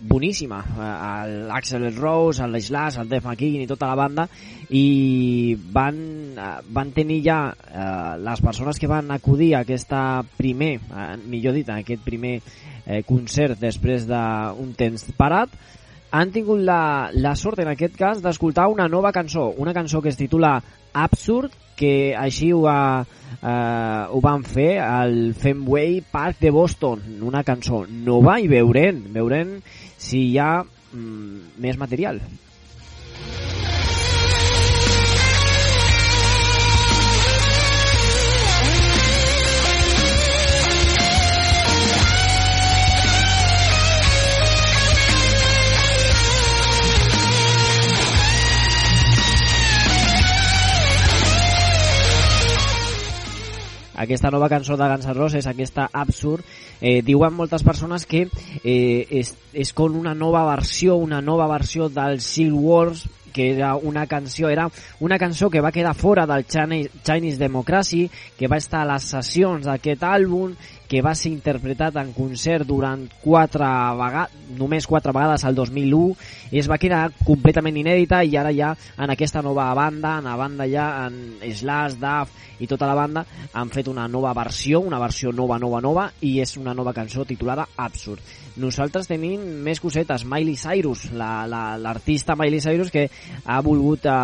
boníssima 0.02 0.60
eh, 0.64 1.45
l'Axel 1.50 1.89
Rose, 1.95 2.43
el 2.43 2.62
Slash, 2.62 3.00
el 3.02 3.10
Def 3.10 3.26
McKean 3.26 3.64
i 3.64 3.70
tota 3.70 3.89
la 3.89 3.97
banda 4.00 4.28
i 4.70 5.56
van, 5.74 6.00
eh, 6.38 6.52
van 6.70 6.93
tenir 6.95 7.22
ja 7.26 7.39
eh, 7.52 8.16
les 8.24 8.41
persones 8.41 8.80
que 8.80 8.89
van 8.89 9.12
acudir 9.12 9.54
a 9.56 9.64
aquesta 9.66 10.22
primer, 10.38 10.76
eh, 10.80 11.10
millor 11.26 11.58
dit, 11.58 11.70
a 11.70 11.80
aquest 11.84 12.06
primer 12.06 12.39
eh, 12.39 13.04
concert 13.08 13.60
després 13.60 14.08
d'un 14.10 14.74
temps 14.78 15.10
parat 15.18 15.54
han 16.12 16.32
tingut 16.34 16.62
la, 16.66 17.10
la 17.14 17.36
sort 17.38 17.62
en 17.62 17.70
aquest 17.70 17.95
cas 17.97 18.22
d'escoltar 18.24 18.68
una 18.72 18.88
nova 18.89 19.12
cançó, 19.14 19.52
una 19.58 19.76
cançó 19.78 20.02
que 20.02 20.10
es 20.10 20.18
titula 20.18 20.58
Absurd, 20.93 21.54
que 21.80 22.16
així 22.18 22.50
ho, 22.52 22.64
va, 22.66 23.06
eh, 23.39 24.04
ho 24.10 24.22
van 24.24 24.43
fer 24.43 24.80
al 24.84 25.36
Fenway 25.38 26.02
Park 26.12 26.41
de 26.41 26.52
Boston, 26.52 27.04
una 27.30 27.43
cançó 27.47 27.86
nova 27.88 28.39
i 28.41 28.50
veurem, 28.52 29.04
veurem 29.14 29.60
si 30.00 30.30
hi 30.32 30.38
ha 30.39 30.52
mm, 30.64 31.60
més 31.60 31.78
material. 31.78 32.24
aquesta 54.10 54.32
nova 54.32 54.47
cançó 54.50 54.78
de 54.80 54.88
Guns 54.89 55.06
N' 55.06 55.14
Roses, 55.14 55.45
aquesta 55.45 55.89
Absurd, 55.93 56.45
eh, 56.82 57.02
diuen 57.06 57.36
moltes 57.36 57.64
persones 57.64 58.06
que 58.10 58.28
eh, 58.64 59.08
és, 59.10 59.34
és 59.54 59.74
com 59.76 59.96
una 60.00 60.16
nova 60.16 60.46
versió, 60.50 60.96
una 60.96 61.22
nova 61.22 61.48
versió 61.52 61.90
del 61.90 62.22
Seal 62.24 62.54
Wars, 62.54 63.08
que 63.34 63.52
era 63.54 63.76
una 63.76 64.08
canció, 64.08 64.50
era 64.50 64.70
una 65.00 65.20
cançó 65.20 65.50
que 65.50 65.62
va 65.62 65.72
quedar 65.72 65.94
fora 65.96 66.26
del 66.26 66.46
Chinese, 66.48 66.90
Chinese 67.04 67.38
Democracy, 67.38 68.10
que 68.38 68.48
va 68.48 68.58
estar 68.58 68.82
a 68.82 68.90
les 68.94 69.06
sessions 69.14 69.70
d'aquest 69.70 70.04
àlbum, 70.04 70.56
que 70.90 71.04
va 71.06 71.14
ser 71.14 71.30
interpretat 71.30 72.00
en 72.02 72.10
concert 72.18 72.66
durant 72.68 73.04
quatre 73.22 73.70
vegades, 74.00 74.34
només 74.58 74.88
quatre 74.90 75.14
vegades 75.14 75.46
al 75.46 75.54
2001, 75.56 76.16
i 76.50 76.58
es 76.60 76.68
va 76.70 76.80
quedar 76.82 77.04
completament 77.22 77.78
inèdita 77.78 78.24
i 78.26 78.34
ara 78.42 78.52
ja 78.56 78.74
en 78.98 79.14
aquesta 79.14 79.44
nova 79.46 79.70
banda, 79.78 80.18
en 80.18 80.26
la 80.26 80.36
banda 80.40 80.66
ja 80.68 80.90
en 81.06 81.38
Slash, 81.46 82.00
Duff 82.02 82.34
i 82.60 82.68
tota 82.68 82.90
la 82.90 82.98
banda 82.98 83.24
han 83.54 83.70
fet 83.70 83.88
una 83.88 84.08
nova 84.10 84.34
versió, 84.34 84.82
una 84.82 85.00
versió 85.00 85.32
nova, 85.32 85.60
nova, 85.62 85.80
nova 85.80 86.10
i 86.26 86.40
és 86.42 86.58
una 86.58 86.74
nova 86.74 86.94
cançó 86.98 87.24
titulada 87.24 87.68
Absurd. 87.78 88.26
Nosaltres 88.60 89.08
tenim 89.08 89.46
més 89.64 89.80
cosetes, 89.80 90.26
Miley 90.28 90.58
Cyrus, 90.60 91.06
l'artista 91.14 92.34
la, 92.34 92.36
la, 92.36 92.44
Miley 92.44 92.66
Cyrus 92.66 92.92
que 92.92 93.06
ha 93.46 93.62
volgut 93.64 94.10
eh, 94.10 94.18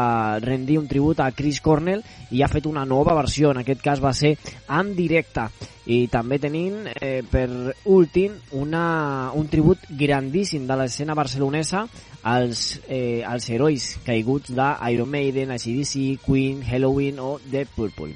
rendir 0.44 0.82
un 0.82 0.90
tribut 0.90 1.22
a 1.22 1.30
Chris 1.32 1.62
Cornell 1.62 2.04
i 2.32 2.42
ha 2.42 2.52
fet 2.52 2.66
una 2.66 2.84
nova 2.90 3.16
versió, 3.16 3.54
en 3.54 3.62
aquest 3.62 3.86
cas 3.86 4.04
va 4.04 4.12
ser 4.18 4.36
en 4.68 4.92
directe 4.98 5.48
i 5.86 6.06
també 6.10 6.40
tenint 6.42 6.88
eh, 6.96 7.22
per 7.30 7.48
últim 7.86 8.40
una, 8.58 9.32
un 9.38 9.50
tribut 9.52 9.86
grandíssim 9.90 10.66
de 10.66 10.80
l'escena 10.80 11.14
barcelonesa 11.18 11.86
als, 12.24 12.82
eh, 12.90 13.22
als 13.26 13.50
herois 13.50 13.92
caiguts 14.06 14.56
d'Iron 14.56 15.10
Maiden, 15.10 15.54
ACDC, 15.54 16.18
Queen, 16.26 16.64
Halloween 16.66 17.22
o 17.22 17.38
The 17.52 17.68
Purple. 17.76 18.16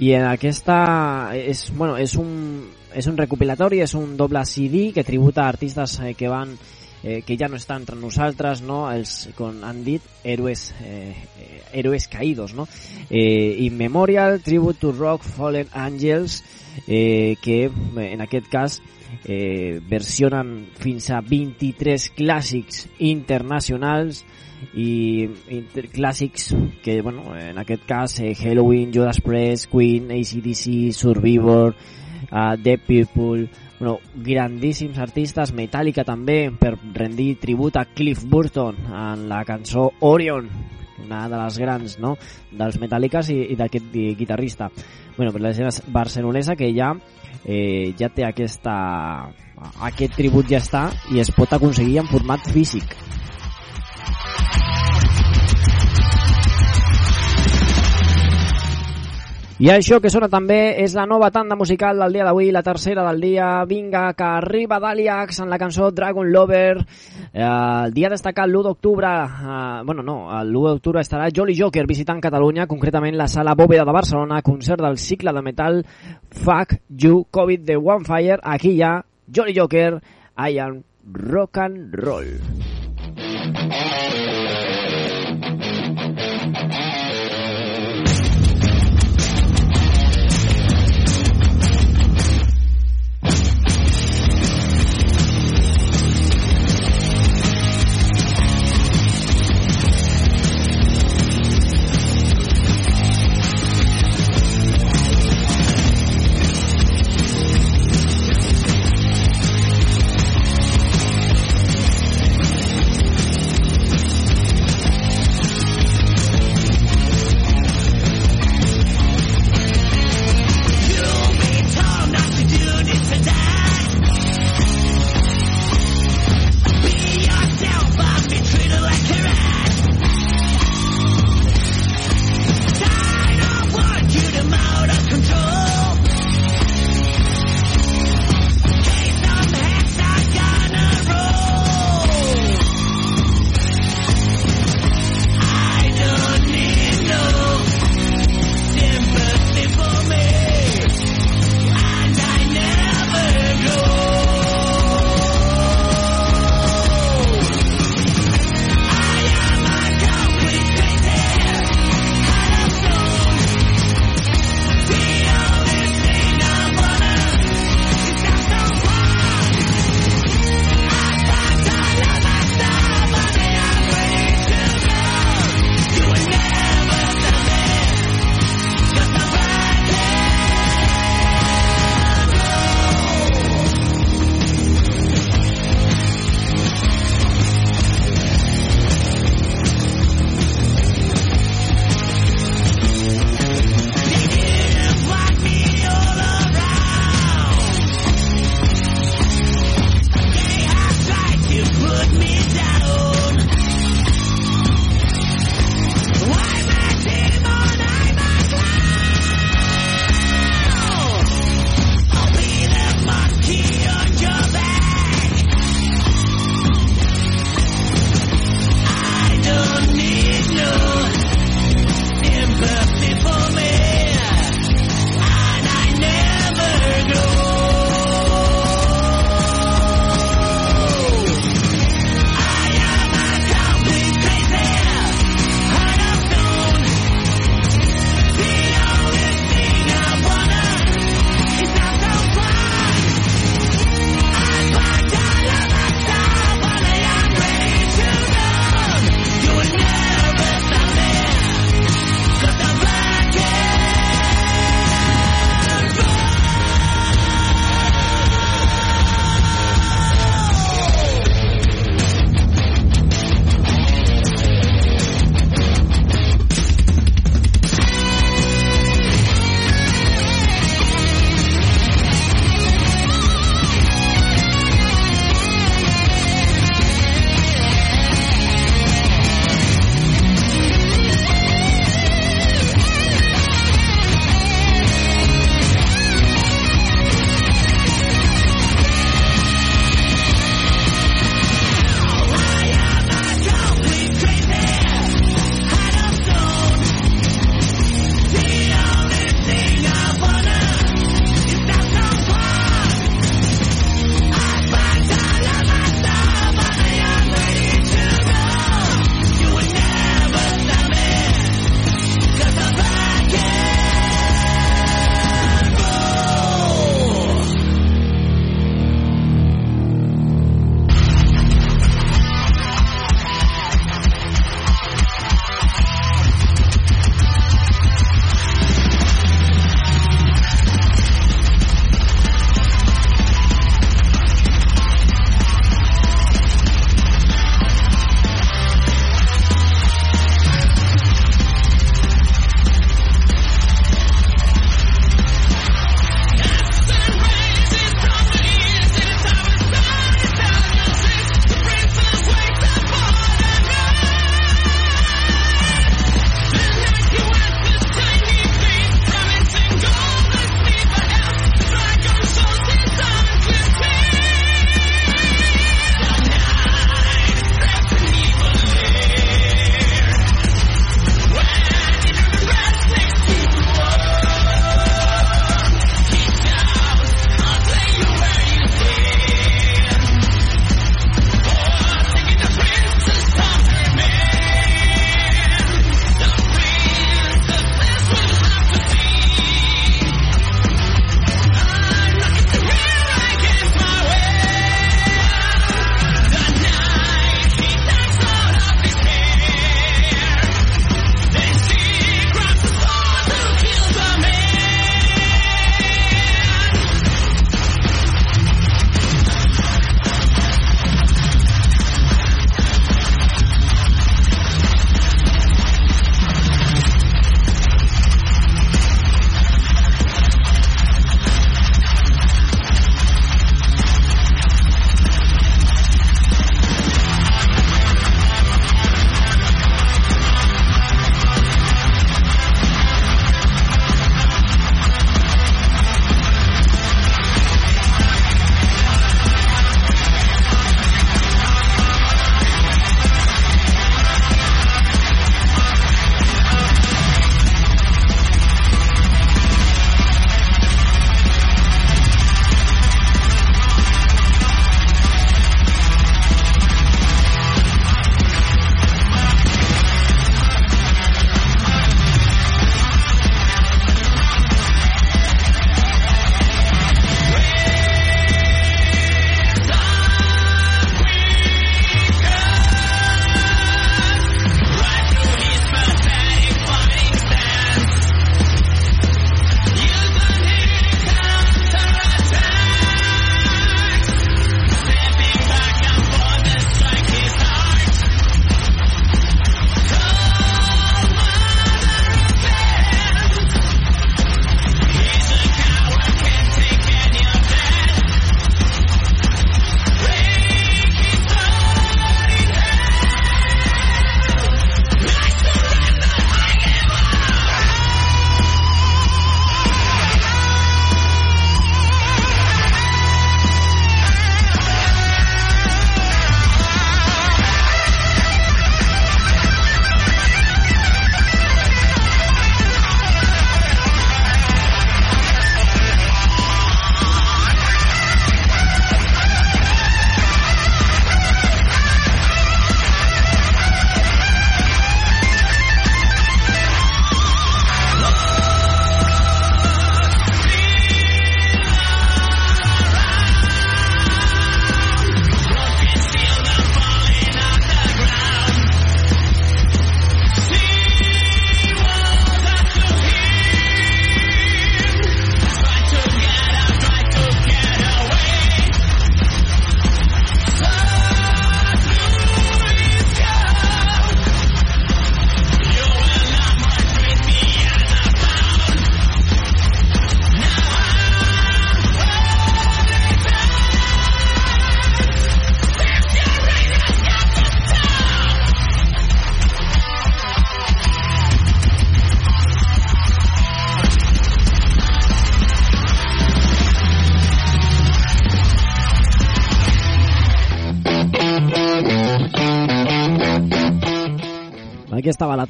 i 0.00 0.14
en 0.16 0.24
aquesta 0.24 1.30
és, 1.36 1.66
bueno, 1.76 1.98
és, 2.00 2.14
un, 2.16 2.70
és 2.96 3.06
un 3.06 3.18
recopilatori, 3.20 3.82
és 3.84 3.92
un 3.98 4.14
doble 4.16 4.40
CD 4.48 4.88
que 4.96 5.04
tributa 5.04 5.44
artistes 5.44 5.98
eh, 6.00 6.14
que 6.16 6.30
van 6.32 6.54
que 7.02 7.36
ja 7.40 7.48
no 7.48 7.56
estan 7.56 7.82
entre 7.82 7.96
nosaltres, 7.96 8.60
no? 8.60 8.82
els, 8.92 9.30
com 9.36 9.62
han 9.64 9.84
dit, 9.86 10.04
héroes, 10.24 10.70
eh, 10.84 11.14
eh, 11.40 11.62
héroes 11.72 12.08
caídos. 12.08 12.54
No? 12.54 12.68
Eh, 13.08 13.56
In 13.64 13.78
Memorial, 13.78 14.40
Tribute 14.44 14.78
to 14.80 14.92
Rock, 14.92 15.22
Fallen 15.24 15.68
Angels, 15.72 16.42
eh, 16.86 17.36
que 17.42 17.70
en 17.96 18.20
aquest 18.20 18.48
cas 18.52 18.80
eh, 19.24 19.80
versionen 19.88 20.68
fins 20.78 21.10
a 21.10 21.20
23 21.20 22.10
clàssics 22.16 22.86
internacionals 22.98 24.24
i, 24.74 25.24
i 25.48 25.62
clàssics 25.92 26.50
que, 26.84 27.00
bueno, 27.02 27.34
en 27.36 27.58
aquest 27.58 27.86
cas 27.88 28.18
eh, 28.20 28.34
Halloween, 28.36 28.92
Judas 28.94 29.20
Priest, 29.24 29.70
Queen, 29.72 30.10
ACDC, 30.12 30.92
Survivor, 30.92 31.74
uh, 32.30 32.56
Dead 32.60 32.80
People, 32.86 33.48
bueno, 33.80 33.98
grandíssims 34.14 34.98
artistes, 35.00 35.54
Metallica 35.56 36.04
també, 36.04 36.52
per 36.52 36.74
rendir 36.94 37.38
tribut 37.40 37.80
a 37.80 37.86
Cliff 37.88 38.22
Burton 38.28 38.76
en 38.86 39.24
la 39.30 39.40
cançó 39.48 39.88
Orion, 40.04 40.50
una 41.02 41.24
de 41.32 41.38
les 41.40 41.58
grans 41.58 41.98
no? 41.98 42.14
dels 42.52 42.76
Metallicas 42.78 43.32
i, 43.32 43.40
i 43.54 43.56
d'aquest 43.56 43.88
guitarrista. 44.20 44.68
Bueno, 45.16 45.32
per 45.32 45.40
l'escena 45.40 45.72
barcelonesa 45.88 46.54
que 46.60 46.68
ja 46.76 46.92
eh, 47.44 47.96
ja 47.98 48.12
té 48.12 48.28
aquesta 48.28 48.76
aquest 49.88 50.14
tribut 50.16 50.48
ja 50.48 50.60
està 50.60 50.88
i 51.12 51.20
es 51.20 51.32
pot 51.36 51.52
aconseguir 51.52 51.98
en 52.00 52.08
format 52.08 52.44
físic 52.52 52.94
I 59.60 59.68
això 59.68 59.98
que 60.00 60.08
sona 60.08 60.24
també 60.32 60.80
és 60.80 60.94
la 60.96 61.02
nova 61.04 61.26
tanda 61.28 61.52
musical 61.52 61.98
del 62.00 62.14
dia 62.16 62.24
d'avui, 62.24 62.46
la 62.48 62.62
tercera 62.64 63.02
del 63.04 63.18
dia. 63.20 63.48
Vinga, 63.68 64.06
que 64.16 64.24
arriba 64.24 64.78
Daliax 64.80 65.42
en 65.44 65.50
la 65.52 65.58
cançó 65.60 65.90
Dragon 65.92 66.30
Lover. 66.32 66.78
Eh, 66.80 67.44
el 67.44 67.92
dia 67.92 68.08
destacat 68.08 68.48
l'1 68.48 68.62
d'octubre, 68.64 69.10
eh, 69.10 69.82
bueno, 69.84 70.00
no, 70.00 70.16
l'1 70.40 70.72
d'octubre 70.72 71.04
estarà 71.04 71.28
Jolly 71.28 71.58
Joker 71.60 71.84
visitant 71.84 72.24
Catalunya, 72.24 72.64
concretament 72.66 73.20
la 73.20 73.28
sala 73.28 73.52
Bòveda 73.52 73.84
de 73.84 73.98
Barcelona, 74.00 74.40
concert 74.40 74.80
del 74.80 74.96
cicle 74.96 75.36
de 75.36 75.44
metal 75.44 75.84
Fuck 76.30 76.80
You 76.88 77.26
COVID 77.30 77.60
de 77.60 77.76
One 77.76 78.08
Fire. 78.08 78.40
Aquí 78.40 78.78
hi 78.78 78.82
ha 78.82 78.96
Jolly 79.28 79.52
Joker, 79.60 80.00
I 80.38 80.56
am 80.56 80.84
rock 81.04 81.58
and 81.58 81.92
roll. 82.00 82.69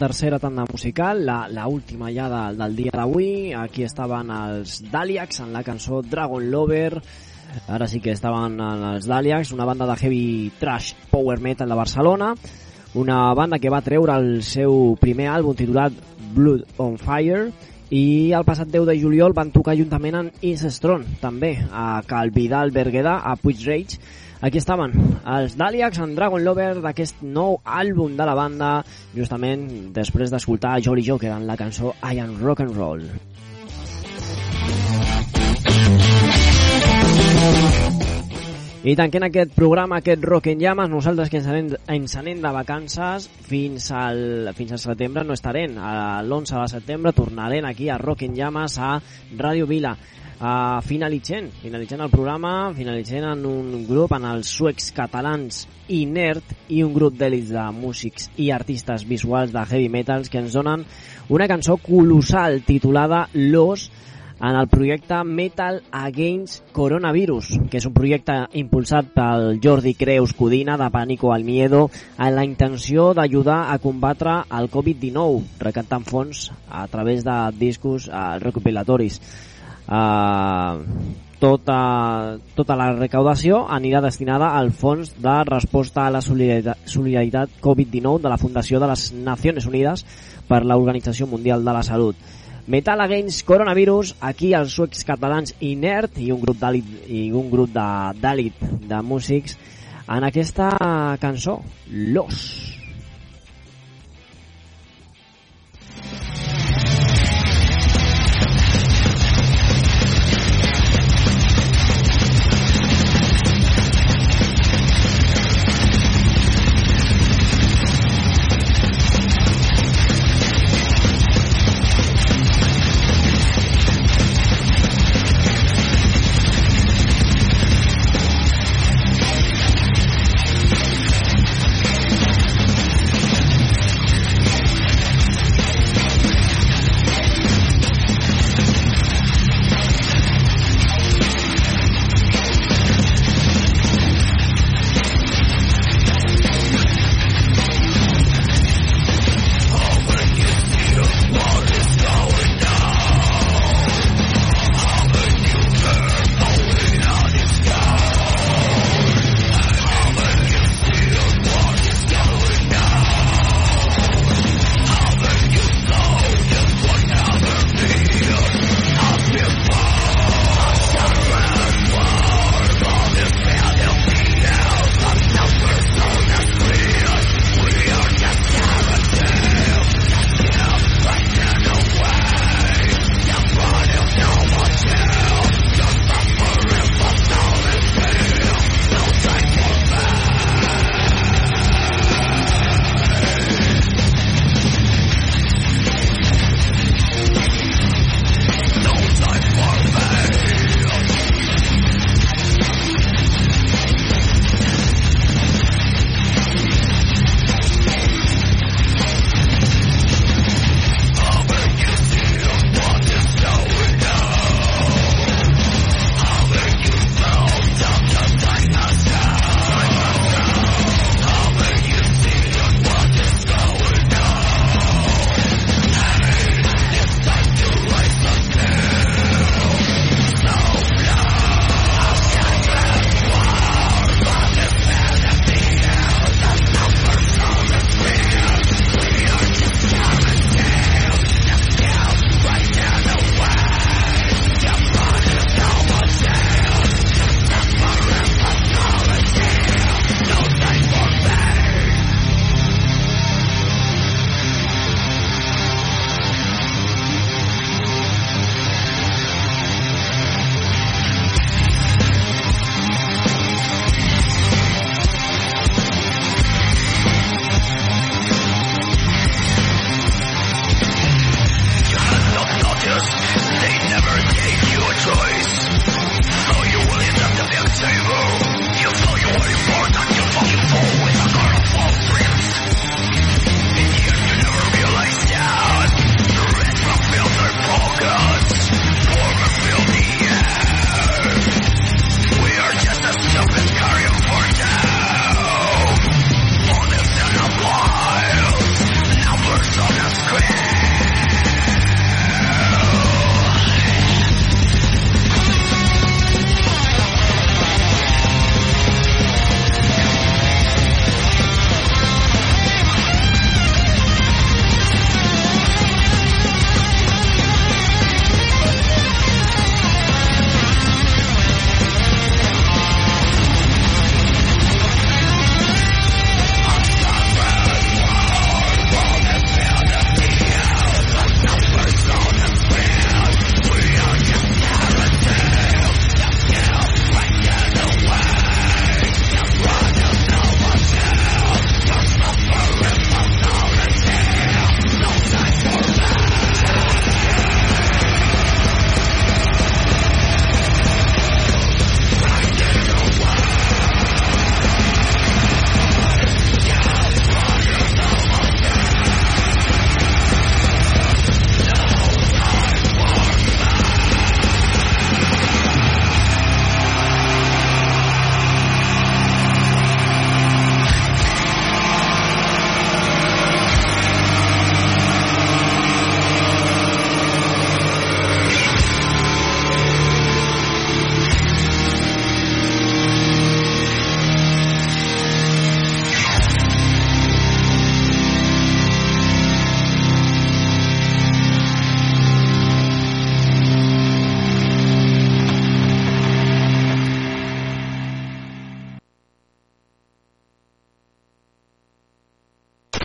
Tercera 0.01 0.39
tanda 0.39 0.65
musical, 0.65 1.27
la, 1.27 1.47
la 1.47 1.69
última 1.69 2.09
ja 2.11 2.31
de, 2.33 2.57
del 2.57 2.75
dia 2.75 2.93
d'avui. 2.97 3.53
Aquí 3.53 3.85
estaven 3.85 4.33
els 4.33 4.79
Daliacs 4.89 5.43
en 5.45 5.53
la 5.53 5.61
cançó 5.63 6.01
Dragon 6.01 6.47
Lover. 6.51 7.03
Ara 7.69 7.89
sí 7.91 8.01
que 8.01 8.15
estaven 8.17 8.57
els 8.65 9.05
Daliacs, 9.11 9.53
una 9.53 9.69
banda 9.69 9.85
de 9.91 9.99
heavy 10.01 10.53
trash 10.59 10.95
power 11.11 11.39
metal 11.45 11.69
de 11.69 11.77
Barcelona. 11.77 12.33
Una 12.97 13.19
banda 13.37 13.61
que 13.61 13.71
va 13.71 13.85
treure 13.85 14.17
el 14.17 14.41
seu 14.43 14.97
primer 14.99 15.29
àlbum 15.35 15.59
titulat 15.59 15.93
Blood 16.33 16.81
on 16.81 16.97
Fire 16.99 17.51
i 17.91 18.33
el 18.33 18.47
passat 18.47 18.71
10 18.73 18.89
de 18.89 18.97
juliol 19.03 19.37
van 19.37 19.53
tocar 19.53 19.77
juntament 19.77 20.17
amb 20.17 20.45
Is 20.47 20.65
Strong, 20.79 21.19
també, 21.21 21.57
a 21.71 22.01
Calvidal 22.09 22.73
Berguedà, 22.73 23.19
a 23.21 23.37
Puig 23.37 23.67
Rage. 23.69 24.01
Aquí 24.41 24.57
estaven 24.57 24.95
els 25.29 25.53
Daliacs 25.61 25.99
en 26.01 26.15
Dragon 26.17 26.41
Lover 26.41 26.71
d'aquest 26.81 27.19
nou 27.21 27.59
àlbum 27.61 28.15
de 28.17 28.25
la 28.25 28.37
banda, 28.39 28.71
justament 29.13 29.67
després 29.93 30.33
d'escoltar 30.33 30.79
Jolly 30.81 31.05
Joker 31.05 31.35
en 31.35 31.45
la 31.49 31.59
cançó 31.61 31.93
I 32.01 32.23
Am 32.25 32.39
Rock 32.41 32.65
and 32.65 32.73
Roll. 32.79 33.05
I 38.81 38.95
tanquem 38.97 39.27
aquest 39.27 39.53
programa, 39.53 39.99
aquest 40.01 40.23
Rock 40.25 40.49
en 40.55 40.63
Llames, 40.63 40.89
nosaltres 40.89 41.29
que 41.29 41.37
ens 41.43 41.49
anem, 41.53 41.67
ens 41.93 42.17
anem 42.17 42.41
de 42.41 42.53
vacances 42.57 43.27
fins 43.45 43.91
al, 43.93 44.55
fins 44.57 44.73
al 44.73 44.81
setembre 44.81 45.21
no 45.29 45.37
estarem. 45.37 45.77
L'11 45.77 46.63
de 46.63 46.71
setembre 46.79 47.13
tornarem 47.13 47.69
aquí 47.69 47.91
a 47.93 48.01
Rock 48.01 48.25
en 48.25 48.41
Llames 48.41 48.79
a 48.81 48.95
Ràdio 49.37 49.69
Vila. 49.69 49.93
Uh, 50.41 50.81
finalitzant, 50.81 51.51
finalitzant 51.61 52.01
el 52.01 52.09
programa, 52.09 52.73
finalitzant 52.73 53.27
en 53.29 53.43
un 53.45 53.83
grup, 53.85 54.15
en 54.17 54.25
els 54.25 54.49
suecs 54.49 54.87
catalans 54.97 55.67
Inert 55.93 56.55
i 56.73 56.79
un 56.81 56.95
grup 56.95 57.19
d'èlits 57.21 57.51
de 57.53 57.65
músics 57.77 58.31
i 58.41 58.49
artistes 58.57 59.05
visuals 59.05 59.53
de 59.53 59.61
heavy 59.69 59.91
metals 59.93 60.33
que 60.33 60.41
ens 60.41 60.57
donen 60.57 60.87
una 61.29 61.49
cançó 61.51 61.77
colossal 61.77 62.63
titulada 62.65 63.27
Los, 63.35 63.91
en 64.41 64.57
el 64.57 64.69
projecte 64.69 65.23
Metal 65.25 65.83
Against 65.93 66.73
Coronavirus, 66.73 67.53
que 67.69 67.77
és 67.77 67.85
un 67.85 67.93
projecte 67.93 68.39
impulsat 68.57 69.13
pel 69.13 69.61
Jordi 69.61 69.93
Creus 69.93 70.33
Codina 70.33 70.79
de 70.81 70.89
Pànico 70.89 71.35
al 71.35 71.45
Miedo 71.45 71.83
amb 72.17 72.33
la 72.39 72.47
intenció 72.49 73.11
d'ajudar 73.13 73.67
a 73.69 73.77
combatre 73.85 74.39
el 74.57 74.73
Covid-19, 74.73 75.61
recaptant 75.61 76.09
fons 76.09 76.49
a 76.71 76.87
través 76.89 77.29
de 77.29 77.37
discos 77.61 78.09
uh, 78.09 78.41
recopilatoris. 78.41 79.21
Uh, 79.91 81.19
tota, 81.41 82.39
tota 82.55 82.77
la 82.79 82.91
recaudació 82.95 83.65
anirà 83.75 84.03
destinada 84.05 84.53
al 84.59 84.71
Fons 84.71 85.15
de 85.19 85.37
Resposta 85.49 86.05
a 86.05 86.13
la 86.15 86.21
Solidaritat, 86.23 86.85
Solidaritat 86.87 87.57
Covid-19 87.65 88.21
de 88.23 88.31
la 88.31 88.39
Fundació 88.39 88.79
de 88.79 88.91
les 88.93 89.09
Nacions 89.17 89.67
Unides 89.67 90.05
per 90.47 90.63
l'Organització 90.63 91.27
Mundial 91.27 91.65
de 91.65 91.75
la 91.75 91.83
Salut. 91.83 92.17
Metal 92.71 93.01
Against 93.03 93.43
Coronavirus, 93.49 94.15
aquí 94.21 94.53
els 94.55 94.77
suecs 94.77 95.03
catalans 95.09 95.57
Inert 95.59 96.21
i 96.23 96.31
un 96.31 96.39
grup 96.45 96.61
d'àlit 96.61 97.09
i 97.09 97.27
un 97.35 97.51
grup 97.51 97.73
d'àlit 97.75 98.61
de, 98.61 98.73
de 98.93 99.03
músics 99.03 99.57
en 100.07 100.27
aquesta 100.27 100.71
cançó, 101.23 101.63
Los. 101.91 102.71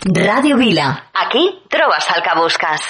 Radio 0.08 0.56
Vila. 0.56 1.10
Aquí 1.12 1.62
trobes 1.68 2.06
el 2.14 2.22
que 2.22 2.40
busques. 2.40 2.80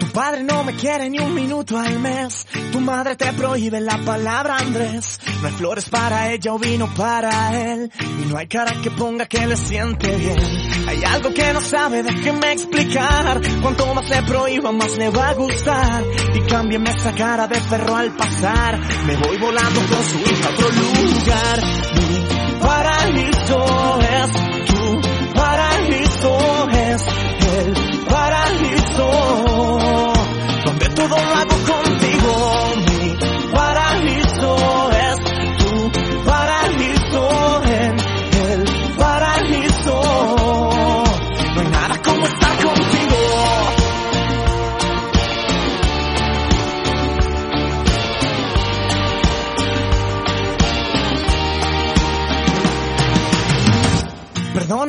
Tu 0.00 0.06
padre 0.12 0.42
no 0.42 0.64
me 0.64 0.74
quiere 0.74 1.08
ni 1.08 1.18
un 1.18 1.32
minuto 1.32 1.78
al 1.78 1.98
mes. 2.00 2.46
Tu 2.72 2.78
madre 2.80 3.16
te 3.16 3.32
prohíbe 3.32 3.80
la 3.80 3.96
palabra 4.04 4.58
Andrés. 4.58 5.18
No 5.40 5.48
hay 5.48 5.54
flores 5.54 5.88
para 5.88 6.30
ella 6.30 6.52
o 6.52 6.58
vino 6.58 6.92
para 6.94 7.58
él. 7.58 7.90
Y 8.00 8.26
no 8.26 8.36
hay 8.36 8.46
cara 8.48 8.74
que 8.82 8.90
ponga 8.90 9.24
que 9.24 9.46
le 9.46 9.56
siente 9.56 10.14
bien. 10.14 10.38
Hay 10.88 11.02
algo 11.02 11.32
que 11.32 11.54
no 11.54 11.62
sabe, 11.62 12.02
déjeme 12.02 12.52
explicar. 12.52 13.40
Cuanto 13.62 13.94
más 13.94 14.10
le 14.10 14.22
prohíba, 14.24 14.72
más 14.72 14.94
le 14.98 15.08
va 15.08 15.30
a 15.30 15.34
gustar. 15.34 16.04
Y 16.34 16.40
cámbiame 16.40 16.90
esa 16.90 17.14
cara 17.14 17.46
de 17.46 17.58
perro 17.62 17.96
al 17.96 18.10
pasar. 18.14 18.78
Me 19.06 19.16
voy 19.16 19.38
volando 19.38 19.80
con 19.80 20.04
su 20.04 20.18
hija 20.18 20.48
a 20.48 20.52
otro 20.52 20.68
lugar. 20.68 22.25
El 27.58 27.74
paraíso. 28.04 29.08
Donde 30.64 30.88
todo 30.90 31.16
lo 31.16 31.45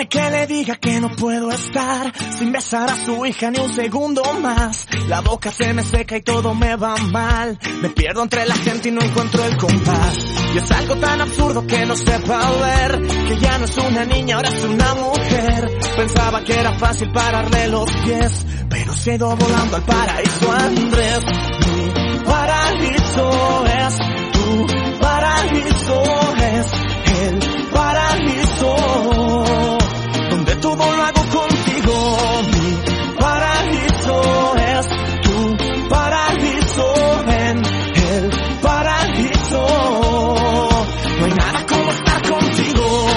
Que 0.06 0.30
le 0.30 0.46
diga 0.46 0.76
que 0.76 1.02
no 1.02 1.10
puedo 1.16 1.52
estar 1.52 2.14
sin 2.38 2.52
besar 2.52 2.90
a 2.90 2.96
su 3.04 3.26
hija 3.26 3.50
ni 3.50 3.60
un 3.60 3.74
segundo 3.74 4.22
más. 4.40 4.88
La 5.08 5.22
boca 5.22 5.52
se 5.52 5.74
me 5.74 5.84
seca 5.84 6.16
y 6.18 6.22
todo 6.22 6.54
me 6.54 6.76
va 6.76 6.96
mal. 6.98 7.60
Me 7.82 7.90
pierdo 7.90 8.22
entre 8.22 8.46
la 8.46 8.56
gente 8.56 8.90
y 8.90 8.92
no 8.92 9.02
encuentro 9.02 9.44
el 9.44 9.58
compás. 9.58 10.18
Y 10.54 10.58
es 10.60 10.72
algo 10.72 10.96
tan 10.98 11.20
absurdo 11.20 11.66
que 11.66 11.86
no 11.86 11.96
sepa 11.96 12.52
ver 12.52 13.02
que 13.28 13.40
ya 13.40 13.58
no 13.58 13.66
es 13.66 13.78
una 13.78 14.06
niña, 14.06 14.36
ahora 14.36 14.50
es 14.50 14.64
una 14.64 14.94
mujer. 14.94 15.78
Pensaba 15.98 16.44
que 16.44 16.54
era 16.54 16.78
fácil 16.78 17.12
pararle 17.12 17.68
los 17.68 17.92
pies, 17.92 18.46
pero 18.70 18.94
se 18.94 19.12
ha 19.12 19.16
ido 19.16 19.36
volando 19.36 19.76
al 19.78 19.84
paraíso 19.84 20.52
Andrés. 20.52 21.20
Mi 21.26 22.20
paraíso 22.24 23.66
es 23.66 23.98
tu 24.32 25.00
paraíso 25.00 26.04
es 26.38 26.87
todo 30.68 30.96
lo 30.98 31.04
hago 31.04 31.24
contigo. 31.40 31.94
Mi 32.52 33.16
paraíso 33.20 34.56
es 34.58 34.88
tu 35.24 35.88
paraíso 35.88 36.94
en 37.30 37.58
el 37.96 38.30
paraíso. 38.62 39.66
No 41.20 41.26
hay 41.26 41.32
nada 41.34 41.66
como 41.68 41.90
estar 41.92 42.22
contigo. 42.30 43.08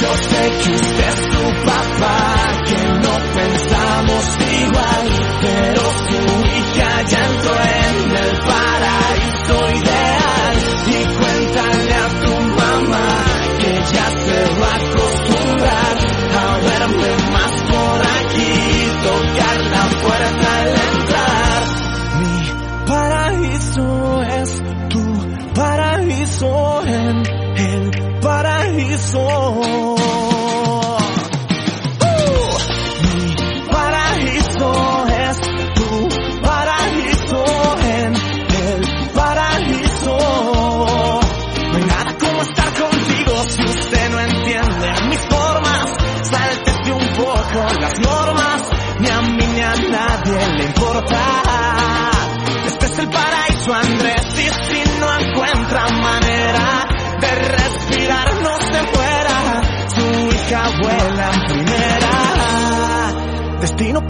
Yo 0.00 0.10
sé 0.16 0.52
que 0.62 0.70
usted 0.74 1.03